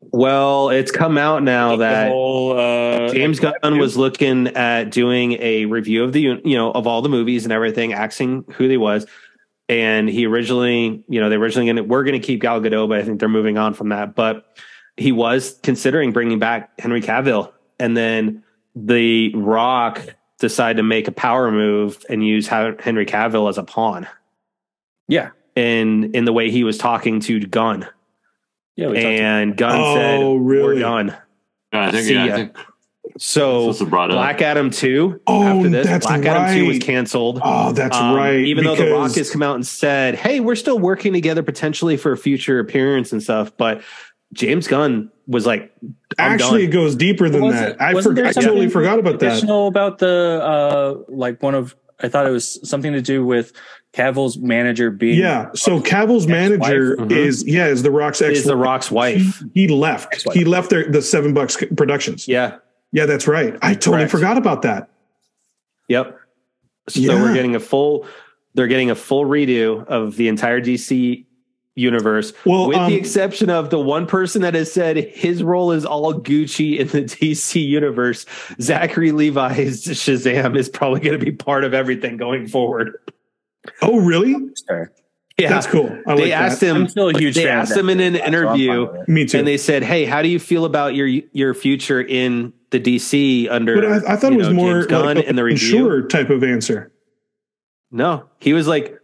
[0.00, 4.90] Well, it's come out now week, that whole, uh, James like, Gunn was looking at
[4.90, 8.68] doing a review of the you know of all the movies and everything, asking who
[8.68, 9.06] they was.
[9.66, 13.02] And he originally, you know, they originally gonna we're gonna keep Gal Gadot, but I
[13.02, 14.14] think they're moving on from that.
[14.14, 14.44] But
[14.98, 18.44] he was considering bringing back Henry Cavill, and then
[18.76, 20.04] The Rock
[20.38, 24.06] decided to make a power move and use Henry Cavill as a pawn.
[25.08, 25.30] Yeah.
[25.56, 27.86] In in the way he was talking to Gunn,
[28.76, 31.08] yeah, we talked and Gunn Oh, said, "We're done."
[31.72, 32.32] Yeah, I think, See yeah, ya.
[32.32, 32.56] I think
[33.18, 34.16] So brought up.
[34.16, 35.86] Black Adam 2 Oh, after this.
[35.86, 37.40] that's Black Adam 2 was canceled.
[37.42, 38.36] Oh, that's Um, right.
[38.40, 41.96] Even though The Rock has come out and said, hey, we're still working together potentially
[41.96, 43.52] for a future appearance and stuff.
[43.56, 43.82] But
[44.34, 45.72] James Gunn was like,
[46.18, 46.70] I'm actually done.
[46.70, 47.82] it goes deeper than Wasn't- that.
[47.82, 49.32] I, for, I totally forgot about that.
[49.32, 53.52] additional about the uh like one of I thought it was something to do with
[53.92, 55.50] Cavill's manager being Yeah.
[55.54, 57.10] So Cavill's manager Mhm.
[57.12, 58.38] is yeah is the Rock's ex.
[58.38, 59.42] is The Rock's wife.
[59.54, 60.12] He, he left.
[60.14, 60.34] Ex-wife.
[60.36, 62.26] He left their, the Seven Bucks Productions.
[62.26, 62.56] Yeah.
[62.92, 63.56] Yeah, that's right.
[63.62, 64.10] I totally Correct.
[64.12, 64.88] forgot about that.
[65.88, 66.18] Yep.
[66.88, 67.22] So Yeah.
[67.22, 68.06] we're getting a full,
[68.54, 71.26] they're getting a full redo of the entire DC
[71.74, 75.72] universe Well, with um, the exception of the one person that has said his role
[75.72, 78.26] is all Gucci in the DC universe.
[78.60, 82.94] Zachary Levi's Shazam is probably going to be part of everything going forward.
[83.82, 84.34] Oh, really?
[84.68, 84.92] Sure.
[85.38, 85.90] Yeah, That's cool.
[86.06, 86.66] I they asked that.
[86.66, 86.76] him.
[86.76, 88.92] I'm still a huge They fan asked him in an dude, so I'm fine interview,
[88.92, 89.08] with.
[89.08, 89.38] Me too.
[89.38, 93.48] and they said, "Hey, how do you feel about your your future in the DC
[93.50, 95.46] under?" but I, I thought it was know, more James Gunn like in the a
[95.46, 95.68] review.
[95.68, 96.92] sure type of answer.
[97.90, 98.94] No, he was like,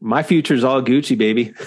[0.00, 1.54] "My future's all Gucci, baby."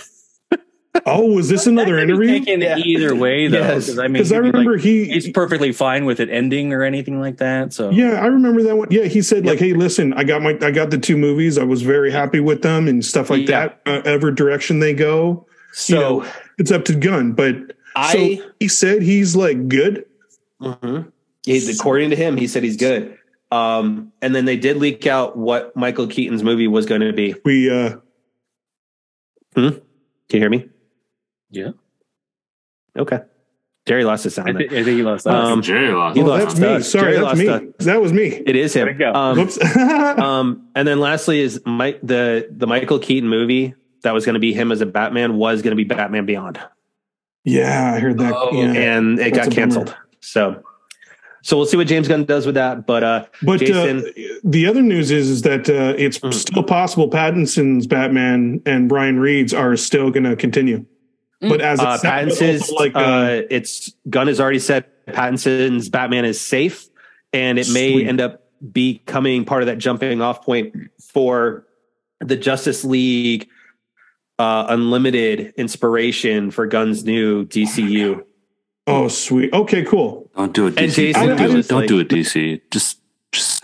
[1.05, 2.39] Oh, was this another That could be interview?
[2.45, 2.77] taken Yeah.
[2.77, 3.85] either way though, Yes.
[3.85, 6.83] because I mean, Because I remember like, he, he's perfectly fine with it ending or
[6.83, 7.71] anything like that.
[7.73, 8.89] So yeah, I remember that one.
[8.91, 11.57] Yeah, he said like, "Hey, listen, I got my, I got the two movies.
[11.57, 13.69] I was very happy with them and stuff like Yeah.
[13.69, 13.81] that.
[13.85, 17.55] Uh, ever direction they go, So You know, it's up to Gunn." But
[17.95, 20.05] I, so he said he's like good.
[20.61, 21.11] Mhm.
[21.45, 23.17] He- according to him, he said he's good.
[23.49, 27.35] Um, and then they did leak out what Michael Keaton's movie was going to be.
[27.43, 27.95] We uh
[29.55, 29.81] Can
[30.31, 30.69] you hear me?
[31.51, 31.69] Yeah.
[32.97, 33.19] Okay.
[33.87, 34.57] Jerry lost his sound.
[34.57, 34.79] thi- there.
[34.79, 35.33] I think he lost that.
[35.33, 36.15] Um, Jerry lost.
[36.15, 36.67] He oh, lost that's me.
[36.67, 36.91] us.
[36.91, 37.47] Sorry, Jerry that's me.
[37.47, 37.61] us.
[37.85, 38.27] That was me.
[38.27, 38.85] It is him.
[38.85, 39.11] Where'd go?
[39.13, 39.75] Um, Whoops.
[39.75, 43.73] um, and then lastly is Mike the the Michael Keaton movie
[44.03, 46.59] that was going to be him as a Batman was going to be Batman Beyond,
[47.43, 48.33] yeah, I heard that.
[48.35, 48.71] Oh, yeah.
[48.71, 49.55] and it That's a got bummer.
[49.55, 49.97] canceled.
[50.19, 50.63] So,
[51.43, 52.85] so we'll see what James Gunn does with that.
[52.85, 54.11] But uh, But Jason- uh,
[54.43, 56.33] the other news is, is that uh, it's Mm.
[56.33, 60.85] still possible Pattinson's Batman and Brian Reed's are still going to continue.
[61.41, 66.23] But as uh, it's Pattinson's like uh, uh, it's Gunn has already said Pattinson's Batman
[66.25, 66.87] is safe,
[67.33, 68.07] and it may Sweet.
[68.07, 70.75] end up becoming part of that jumping off point
[71.11, 71.65] for
[72.19, 73.47] the Justice League
[74.37, 78.23] uh, Unlimited inspiration for Gunn's new DCU.
[78.85, 80.29] oh sweet, okay, cool.
[80.35, 80.95] Don't do it, And DC.
[80.95, 81.67] Jason Don't do it.
[81.67, 82.61] Don't like- do it, DC.
[82.71, 82.99] Just,
[83.31, 83.63] just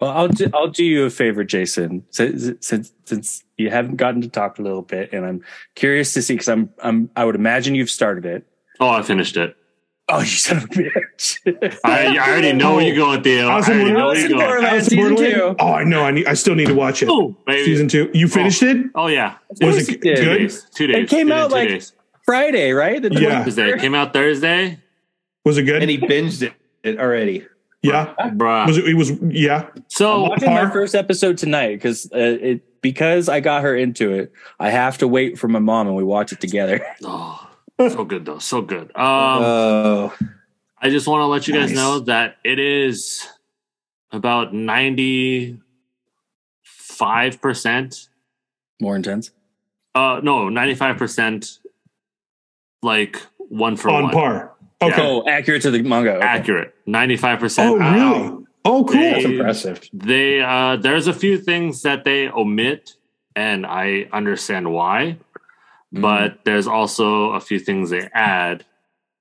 [0.00, 2.04] Well, I'll do, I'll do you a favor, Jason.
[2.10, 5.42] Since, since since you haven't gotten to talk a little bit, and I'm
[5.74, 8.46] curious to see because I'm I'm I would imagine you've started it.
[8.80, 9.56] oh, I finished it.
[10.08, 11.78] Oh, you son of a bitch!
[11.84, 13.46] I, I already know where you're going, Theo.
[13.48, 14.64] I Alice already know where you're going.
[14.64, 15.56] Alice season two.
[15.58, 16.02] Oh, I know.
[16.02, 16.26] I need.
[16.26, 17.08] I still need to watch it.
[17.08, 17.64] Oh, baby.
[17.64, 18.10] Season two.
[18.12, 18.86] You finished it?
[18.96, 19.36] Oh yeah.
[19.60, 20.16] Was it it did.
[20.18, 20.66] Two days.
[20.74, 21.04] Two days.
[21.04, 21.92] It came Two out days, like- days.
[22.24, 23.00] Friday, right?
[23.02, 23.42] The Yeah.
[23.44, 23.70] Thursday.
[23.70, 24.78] It came out Thursday.
[25.44, 25.82] Was it good?
[25.82, 26.52] and he binged it,
[26.84, 27.46] it already.
[27.82, 28.14] yeah.
[28.18, 28.66] Bruh.
[28.66, 28.88] Was it?
[28.88, 29.10] It was.
[29.22, 29.68] Yeah.
[29.74, 34.12] I'm so watching my first episode tonight because uh, it because I got her into
[34.12, 34.32] it.
[34.60, 36.84] I have to wait for my mom and we watch it together.
[37.04, 38.38] oh, so good though.
[38.38, 38.94] So good.
[38.94, 40.14] Um Oh,
[40.78, 41.76] I just want to let you guys Nice.
[41.76, 43.26] know that it is
[44.10, 45.58] about 95%
[48.80, 49.30] More intense.
[49.94, 51.58] uh no, 95%
[52.82, 54.12] like one for On one.
[54.12, 54.52] par.
[54.82, 54.94] Okay.
[55.00, 56.16] Oh, accurate to the manga.
[56.16, 56.26] Okay.
[56.26, 56.74] Accurate.
[56.88, 57.64] 95%.
[57.68, 57.94] Oh, Wow.
[57.94, 58.44] really?
[58.64, 58.94] Oh, cool.
[59.00, 59.88] They- That's impressive.
[59.92, 62.94] they uh there's a few things that they omit
[63.34, 65.16] and i understand why
[65.90, 68.64] but there's also a few things they add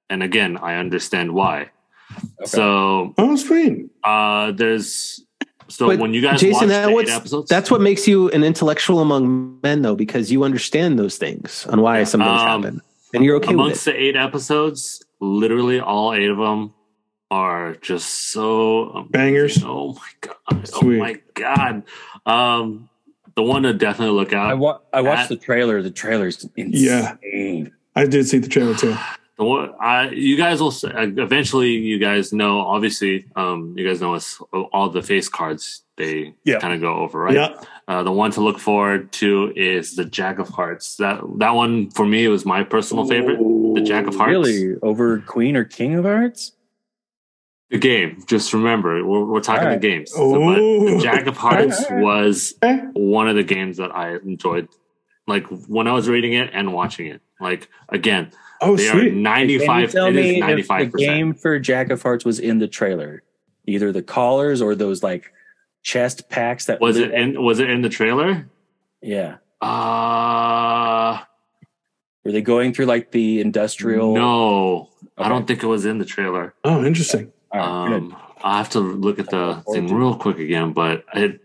[0.09, 1.69] and again i understand why
[2.45, 3.89] so Oh, sweet.
[4.03, 5.21] uh there's
[5.69, 8.43] so But when you guys Jason, watch that the episodes that's what makes you an
[8.43, 12.81] intellectual among men, though, because you understand those things and why some things Um, happen,
[13.13, 16.73] and you're okay with amongst the eight episodes literally all eight of them
[17.31, 19.63] are just so um, Bangers.
[19.63, 20.97] oh my god Sweet.
[20.97, 21.83] oh my god
[22.27, 22.89] um
[23.35, 25.81] the one to definitely look out I wa- I watched At- the trailer.
[25.81, 27.15] The trailer's Yeah.
[27.23, 27.71] insane.
[27.95, 28.95] I did see the trailer too.
[29.37, 31.71] The one- I, you guys will s- uh, eventually.
[31.71, 34.39] You guys know, obviously, um, you guys know us
[34.71, 35.81] all the face cards.
[35.97, 36.59] They Yeah.
[36.59, 37.33] kind of go over, right?
[37.33, 37.59] Yeah.
[37.87, 40.97] Uh, the one to look forward to is the Jack of Hearts.
[40.97, 43.39] That that one for me was my personal favorite.
[43.39, 44.29] The Jack of Hearts.
[44.29, 44.75] Really?
[44.83, 46.51] Over Queen or King of Hearts?
[47.71, 48.21] The game.
[48.27, 49.81] Just remember, we're, we're talking All right.
[49.81, 50.11] the games.
[50.11, 50.97] So, but Ooh.
[50.97, 52.53] the Jack of Hearts was
[52.93, 54.67] one of the games that I enjoyed.
[55.25, 57.21] Like when I was reading it and watching it.
[57.39, 59.13] Like again, Oh, they sweet.
[59.13, 59.91] ninety Can you five.
[59.91, 60.93] tell me if the percent.
[60.95, 63.23] game for Jack of Hearts was in the trailer?
[63.65, 65.31] Either the collars or those like
[65.81, 67.41] chest packs that Was it in?
[67.41, 68.47] Was it in the trailer?
[69.01, 69.37] Yeah.
[69.61, 71.19] Uh
[72.25, 74.13] Were they going through like the industrial?
[74.13, 76.53] no, I don't think it was in the trailer.
[76.63, 77.31] Oh, interesting.
[77.53, 77.93] All right.
[77.97, 81.37] Um, I have to look at the thing real quick again, but I,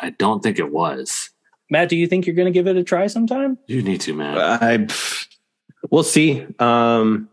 [0.00, 1.30] I don't think it was.
[1.70, 3.56] Matt, do you think you're going to give it a try sometime?
[3.66, 4.36] You need to, man.
[4.36, 4.86] I,
[5.90, 6.46] we'll see.
[6.58, 7.28] Um,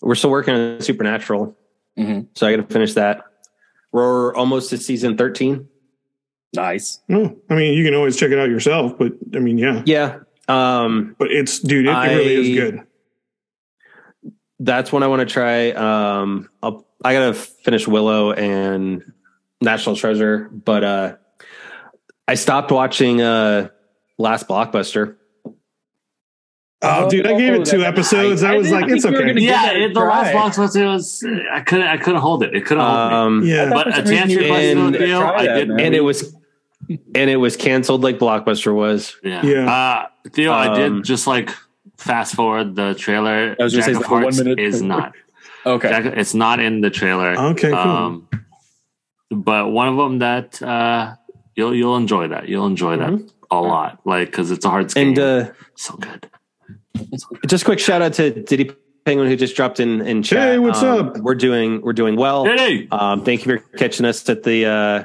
[0.00, 1.56] we're still working on Supernatural,
[1.98, 2.28] Mhm.
[2.36, 3.24] so I got to finish that.
[3.92, 5.66] We're almost to season thirteen.
[6.54, 7.00] Nice.
[7.08, 9.82] No, I mean you can always check it out yourself, but I mean, yeah.
[9.86, 12.86] Yeah, um, But it's dude, it, it really is good.
[14.60, 15.70] that's one I want to try.
[15.70, 19.12] Um, I'll, I got to finish Willow and
[19.60, 21.16] National Treasure, but uh,
[22.28, 23.68] I stopped watching uh,
[24.18, 25.16] Last Blockbuster.
[26.82, 28.42] Oh, dude, I gave it two episodes.
[28.42, 29.28] I, I was didn't like, it's think you okay.
[29.34, 30.40] gonna- yeah, it the last try.
[30.40, 31.22] box was was
[31.52, 32.54] I couldn't I couldn't hold it.
[32.56, 33.16] It couldn't hold me.
[33.16, 33.68] Um, Yeah.
[33.70, 35.68] But for to some answer your you were question, gonna I did.
[35.68, 35.80] man.
[35.80, 36.34] and it was
[36.88, 39.14] and it was canceled like Blockbuster was.
[39.22, 39.44] Yeah.
[39.44, 39.70] Yeah.
[39.70, 41.50] Uh, Theo, I Um, did just like
[41.98, 43.56] fast forward the trailer.
[43.60, 45.12] I was gonna Jack of like one Hearts minute- is not.
[45.66, 45.88] Okay.
[45.88, 47.36] Jack, it's not in the trailer.
[47.38, 47.78] Okay, cool.
[47.78, 48.28] Um,
[49.30, 51.14] but one of them that uh,
[51.54, 52.48] you'll you'll enjoy that.
[52.48, 55.08] You'll enjoy that a lot, like because it's a hard game.
[55.08, 56.30] And uh, so good.
[57.46, 58.70] just quick shout out to Diddy
[59.04, 60.48] Penguin who just dropped in in chat.
[60.52, 61.18] Hey, what's Um, up?
[61.18, 62.44] We're doing we're doing well.
[62.44, 65.04] Hey, Um, thank you for catching us at the uh,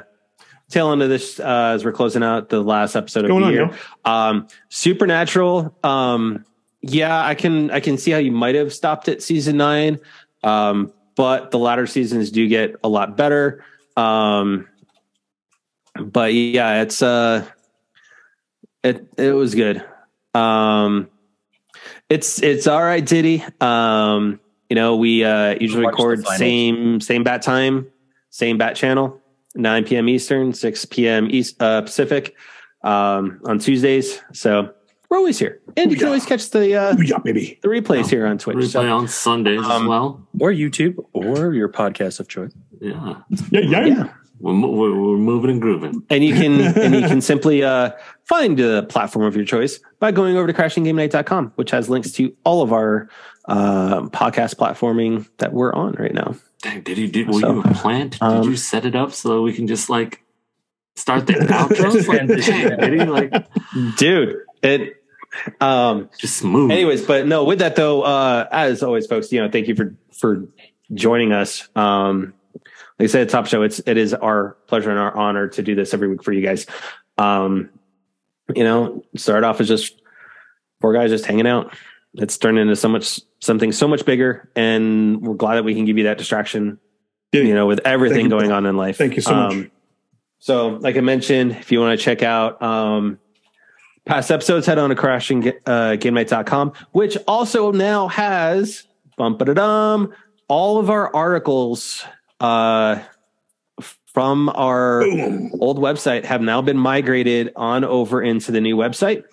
[0.70, 3.46] tail end of this uh, as we're closing out the last episode of Going the
[3.46, 3.70] on, year.
[4.04, 4.10] yo?
[4.10, 5.76] Um, Supernatural.
[5.84, 6.44] Um,
[6.82, 9.98] yeah, I can I can see how you might have stopped at season nine,
[10.46, 13.64] um, but the latter seasons do get a lot better.
[13.96, 14.68] Um,
[15.98, 17.44] but yeah, it's uh,
[18.84, 19.84] it it was good.
[20.34, 21.08] Um,
[22.08, 23.44] it's it's all right, Diddy.
[23.60, 24.38] Um,
[24.70, 27.90] you know, we uh, usually record same same bat time,
[28.30, 29.20] same bat channel,
[29.56, 30.08] 9 p.m.
[30.08, 31.28] Eastern, 6 p.m.
[31.30, 32.36] East uh, Pacific
[32.84, 34.20] um, on Tuesdays.
[34.32, 34.74] So
[35.08, 37.58] we're always here, and you can always catch the uh, yeah, baby.
[37.62, 38.56] the replays here on Twitch.
[38.56, 40.26] replay So, on Sundays as Um, well.
[40.40, 42.52] Or YouTube or your podcast of choice.
[42.80, 43.16] Yeah,
[43.50, 43.84] Yeah, yeah.
[43.86, 44.08] yeah,
[44.40, 46.02] we're, we're we're moving and grooving.
[46.10, 47.92] and you can and you can simply uh,
[48.24, 52.34] find the platform of your choice by going over to crashinggamenight.com, which has links to
[52.44, 53.08] all of our
[53.48, 56.34] uh, podcast platforming that we're on right now.
[56.62, 58.12] Dang, did you did were So, you a plant?
[58.14, 60.22] Did um, you set it up so we can just like
[60.96, 62.08] start the outros?
[62.08, 62.26] like,
[62.80, 63.46] did he like
[63.98, 64.95] Dude, it
[65.60, 66.70] um just move?
[66.70, 69.94] anyways but no with that though uh as always folks you know thank you for
[70.18, 70.46] for
[70.94, 72.32] joining us um
[72.98, 75.74] like i said top show it's it is our pleasure and our honor to do
[75.74, 76.66] this every week for you guys
[77.18, 77.68] um
[78.54, 80.00] you know start off as just
[80.80, 81.74] four guys just hanging out
[82.14, 85.84] it's turned into so much something so much bigger and we're glad that we can
[85.84, 86.78] give you that distraction
[87.32, 87.42] Yeah.
[87.42, 89.52] you know with everything going on in life Thank you so much.
[89.52, 89.70] Um,
[90.38, 93.18] so like i mentioned if you want to check out um
[94.06, 98.84] past episodes head on to crashing uh, gamenight.com which also now has
[99.16, 100.12] bump it dum
[100.48, 102.04] all of our articles
[102.40, 102.98] uh
[104.14, 105.50] from our Boom.
[105.60, 109.24] old website have now been migrated on over into the new website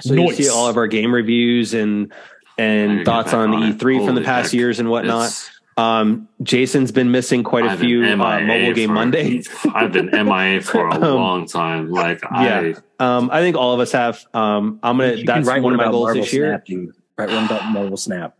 [0.00, 0.36] so you Nice.
[0.36, 2.12] see all of our game reviews and
[2.58, 4.58] and thoughts on on e3 from the past heck.
[4.58, 8.74] years and whatnot It's- um jason's been missing quite a I've been few uh, mobile
[8.74, 11.90] game for- mondays I've been MIA for a Um, long time.
[11.90, 12.74] Like yeah.
[13.00, 14.24] Um, I think all of us have.
[14.34, 15.14] Um, I'm gonna.
[15.14, 16.50] You that's write one of my goals Marvel this year.
[16.50, 16.94] Snap, dude.
[17.18, 18.36] Write one about Marvel Snap.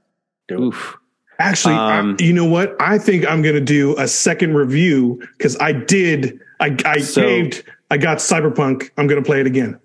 [0.46, 0.64] Do.
[0.64, 0.96] Oof.
[1.38, 2.76] Actually, I- Um, you know what?
[2.80, 6.38] I think I'm going to do a second review because I did.
[6.60, 7.64] I, I So- saved.
[7.90, 8.90] I got Cyberpunk.
[8.96, 9.80] I'm going to play it again.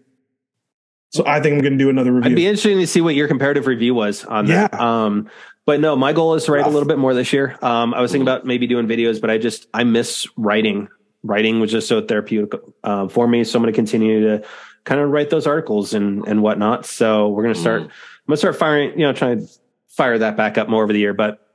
[1.10, 2.32] So I think I'm going to do another review.
[2.32, 4.70] I'd be interested to see what your comparative review was on that.
[4.74, 4.80] Yeah.
[5.06, 5.30] Um,
[5.68, 6.68] but no, my goal is to write Rough.
[6.68, 7.60] a little bit more this year.
[7.62, 10.88] Um, I was thinking about maybe doing videos, but I just I miss writing.
[11.24, 13.44] Writing was just so therapeutic uh, for me.
[13.44, 14.48] So I'm going to continue to
[14.86, 16.86] kind of write those articles and and whatnot.
[16.86, 17.82] So we're going to start.
[17.82, 17.86] Mm.
[17.86, 18.92] I'm going to start firing.
[18.92, 19.54] You know, trying to
[19.90, 21.14] fire that back up more over the year.
[21.14, 21.46] But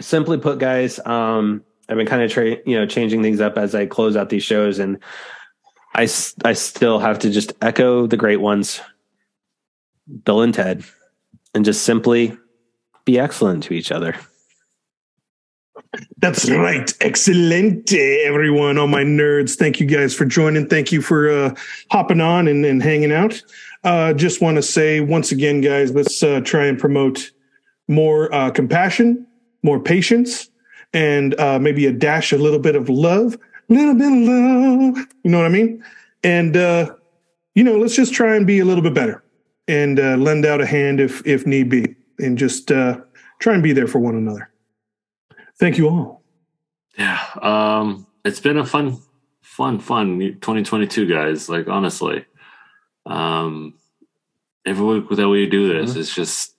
[0.00, 3.76] simply put, guys, um, I've been kind of tra- you know changing things up as
[3.76, 4.98] I close out these shows, and
[5.94, 6.08] I
[6.44, 8.80] I still have to just echo the great ones.
[10.24, 10.82] Bill and Ted,
[11.54, 12.36] and just simply
[13.04, 14.16] be excellent to each other.
[16.18, 16.92] That's right.
[17.00, 18.78] Excellent, everyone.
[18.78, 19.56] All my nerds.
[19.56, 20.68] Thank you guys for joining.
[20.68, 21.54] Thank you for uh,
[21.90, 23.42] hopping on and, and hanging out.
[23.82, 27.30] Uh, just want to say once again, guys, let's uh, try and promote
[27.88, 29.26] more uh, compassion,
[29.62, 30.50] more patience,
[30.92, 33.34] and uh, maybe a dash, a little bit of love,
[33.68, 35.06] a little bit of love.
[35.24, 35.82] You know what I mean?
[36.22, 36.94] And uh,
[37.54, 39.24] you know, let's just try and be a little bit better
[39.66, 43.00] and uh, lend out a hand if if need be, and just uh,
[43.38, 44.50] try and be there for one another.
[45.58, 46.22] Thank you all.
[46.98, 47.20] Yeah.
[47.40, 48.98] Um, it's been a fun,
[49.42, 51.48] fun, fun 2022, guys.
[51.48, 52.24] Like honestly,
[53.06, 53.74] um,
[54.66, 56.54] every week that we do this, it's just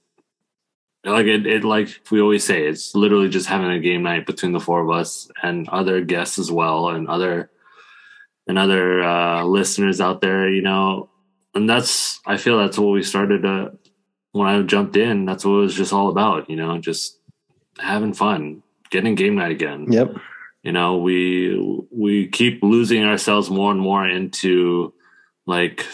[1.04, 1.64] like it, it.
[1.64, 4.90] Like we always say, it's literally just having a game night between the four of
[4.90, 7.50] us and other guests as well, and other
[8.48, 10.50] and other uh, listeners out there.
[10.50, 11.10] You know,
[11.56, 13.70] and that's I feel that's what we started uh,
[14.32, 15.26] when I jumped in.
[15.26, 16.50] That's what it was just all about.
[16.50, 17.18] You know, just
[17.80, 20.16] having fun, getting game night again Yep.
[20.64, 21.58] you know we
[21.90, 24.94] we keep losing ourselves more and more into
[25.48, 25.86] like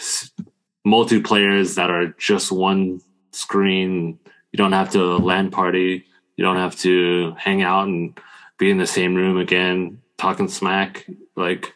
[0.86, 3.00] multiplayers that are just one
[3.32, 4.18] screen
[4.52, 6.04] you don't have to LAN party
[6.36, 8.18] you don't have to hang out and
[8.58, 11.72] be in the same room again talking smack like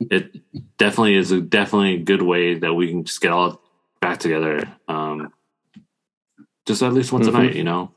[0.00, 0.40] it
[0.78, 3.60] definitely is a definitely a good way that we can just get all
[4.00, 5.32] back together um
[6.66, 7.34] just at least once Mhm.
[7.34, 7.90] a night you know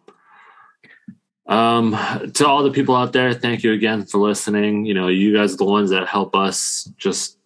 [1.48, 1.96] um,
[2.34, 4.86] to all the people out there, thank you again for listening.
[4.86, 7.38] You know, you guys are the ones that help us just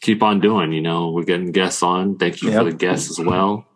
[0.00, 0.72] keep on doing.
[0.72, 2.16] You know, we're getting guests on.
[2.16, 3.66] Thank you for the guests as well.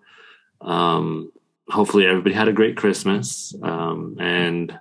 [0.63, 1.31] Um,
[1.69, 3.55] hopefully, everybody had a great Christmas.
[3.63, 4.73] Um, and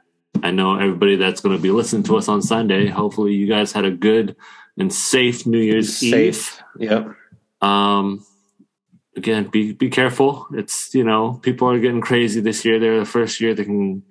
[0.41, 2.87] I know everybody that's going to be listening to us on Sunday.
[2.87, 4.37] Hopefully, you guys had a good
[4.77, 6.63] and safe New Year's Eve Safe.
[6.79, 7.13] Yep.
[7.61, 8.23] um
[9.17, 13.05] again be be careful it's you know people are getting crazy this year they're the
[13.05, 14.03] first year they can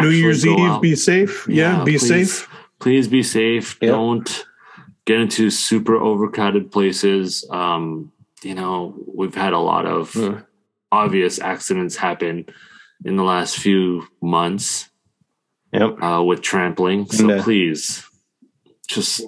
[0.00, 0.82] New Year's Eve, out.
[0.82, 1.46] be safe.
[1.48, 2.08] Yeah, Yeah, be please.
[2.08, 2.48] safe.
[2.80, 3.90] please be safe Yep.
[3.90, 4.44] don't
[5.04, 8.10] get into super overcrowded places um
[8.42, 10.44] you know we've had a lot of Mm.
[10.90, 12.46] obvious accidents happen
[13.04, 14.88] in the last few months
[15.72, 16.02] Yep.
[16.02, 17.06] uh, with trampling.
[17.10, 18.06] So And, uh, please,
[18.86, 19.22] just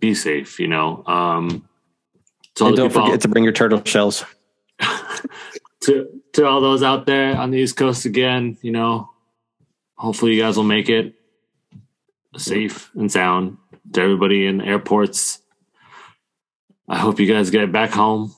[0.00, 0.58] be safe.
[0.58, 1.04] You know.
[1.06, 1.68] Um,
[2.56, 4.24] to all And don't people forget to bring your turtle shells.
[5.82, 8.56] to to all those out there on the East Coast again.
[8.62, 9.10] You know,
[9.96, 11.14] hopefully you guys will make it
[12.36, 13.58] safe and sound.
[13.94, 15.40] To everybody in airports,
[16.88, 18.34] I hope you guys get back home.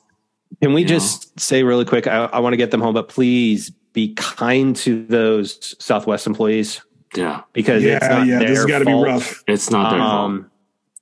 [0.60, 2.06] Can we You just say really quick?
[2.08, 6.80] I, I want to get them home, but please be kind to those Southwest employees
[7.14, 8.38] Yeah, because it's Yeah, not yeah.
[8.40, 9.44] their This has got to be rough.
[9.46, 10.52] it's not their um, fault.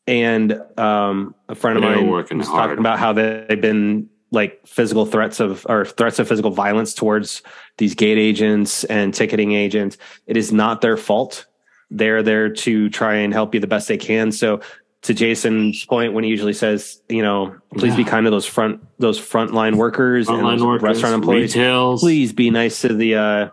[0.07, 2.71] And um, a friend of mine working was hard.
[2.71, 7.43] talking about how they've been like physical threats of or threats of physical violence towards
[7.79, 9.99] these gate agents and ticketing agents.
[10.27, 11.47] It is not their fault.
[11.91, 14.33] They're there to try and help you the best they can.
[14.33, 14.61] So
[15.03, 18.81] to Jason's point, when he usually says, you know, please be kind to those front
[18.99, 21.55] those frontline workers and Frontline those workers, restaurant employees.
[21.55, 22.01] retails.
[22.01, 23.49] Please be nice to the uh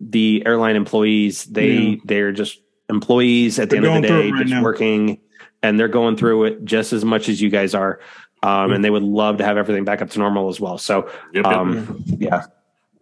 [0.00, 1.44] the airline employees.
[1.44, 1.96] They Yeah.
[2.04, 4.62] they're just employees at the They're end of the day, right just now.
[4.62, 5.18] working
[5.62, 8.00] and they're going through it just as much as you guys are.
[8.42, 10.78] Um, and they would love to have everything back up to normal as well.
[10.78, 11.46] So, Yep, yep.
[11.46, 12.46] um, yeah,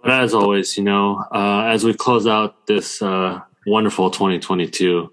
[0.03, 5.13] But as always, you know, uh, as we close out this uh, wonderful 2022,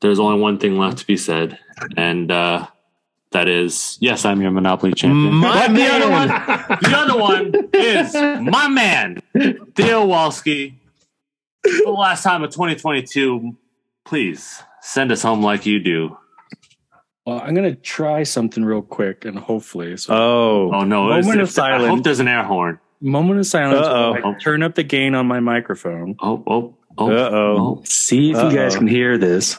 [0.00, 1.58] there's only one thing left to be said,
[1.96, 2.66] and uh,
[3.30, 5.32] that is, yes, I'm your Monopoly champion.
[5.34, 6.28] My but the other one,
[6.82, 8.14] the other one is
[8.52, 9.22] my man,
[9.74, 10.74] Theo Walski.
[11.62, 13.56] For the last time of 2022,
[14.04, 16.18] please send us home like you do.
[17.26, 19.96] Well, I'm gonna try something real quick and hopefully.
[19.96, 21.04] So, oh, Oh no!
[21.08, 22.78] Moment of it's- I hope there's an air horn.
[23.00, 23.86] moment of silence.
[23.86, 24.14] Uh-oh.
[24.24, 26.16] I Turn up the gain on my microphone.
[26.20, 27.10] Oh, oh, oh!
[27.10, 27.56] Uh-oh.
[27.58, 27.82] oh.
[27.84, 29.58] See if you guys can hear this.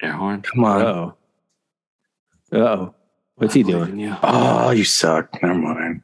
[0.00, 0.42] Air horn.
[0.42, 0.82] Come on.
[0.82, 1.14] oh,
[2.52, 2.94] oh,
[3.34, 3.98] what's he I believe doing?
[3.98, 4.16] you.
[4.22, 5.42] Oh, you suck.
[5.42, 6.02] Never mind.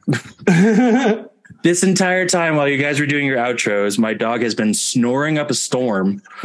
[1.63, 5.39] This entire time while you guys were doing your outros, my dog has been snoring
[5.39, 6.21] up a storm.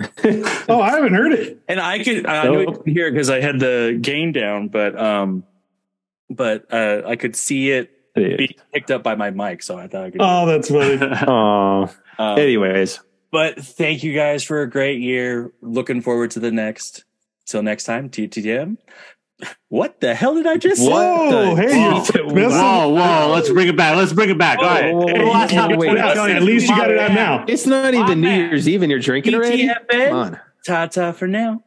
[0.68, 1.60] oh, I haven't heard it.
[1.68, 2.76] And I could I knew I Nope.
[2.78, 5.44] couldn't hear because I had the gain down, but um
[6.30, 10.04] but uh I could see it being picked up by my mic, so I thought
[10.04, 10.98] I could Oh, that's funny.
[11.28, 13.00] Oh, um, anyways,
[13.32, 15.52] But thank you guys for a great year.
[15.60, 17.04] Looking forward to the next.
[17.46, 18.78] Till next time, TTM.
[19.68, 20.88] What the hell did I just say?
[20.88, 22.04] Whoa, hey, Whoa.
[22.14, 23.32] you're messing- Whoa, whoa!
[23.32, 23.96] Let's bring it back.
[23.96, 24.58] Let's bring it back.
[24.58, 24.92] All right.
[24.94, 25.12] Whoa, whoa, whoa,
[25.46, 26.30] Hey, whoa, you wait, put it out.
[26.30, 27.44] At least you got it out now.
[27.48, 28.50] it's not My even New man.
[28.50, 29.68] Year's Eve and you're drinking already.
[29.90, 30.38] Come on.
[30.66, 31.64] Ta ta for now.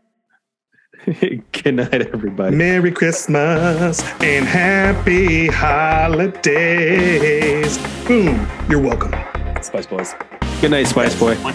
[1.06, 2.56] Good night, everybody.
[2.56, 5.48] Merry Christmas and happy
[6.48, 7.78] holidays.
[8.08, 8.48] Boom.
[8.70, 9.14] You're welcome.
[9.62, 10.16] Spice Boys.
[10.62, 11.36] Good night, Spice Boy.
[11.36, 11.54] One-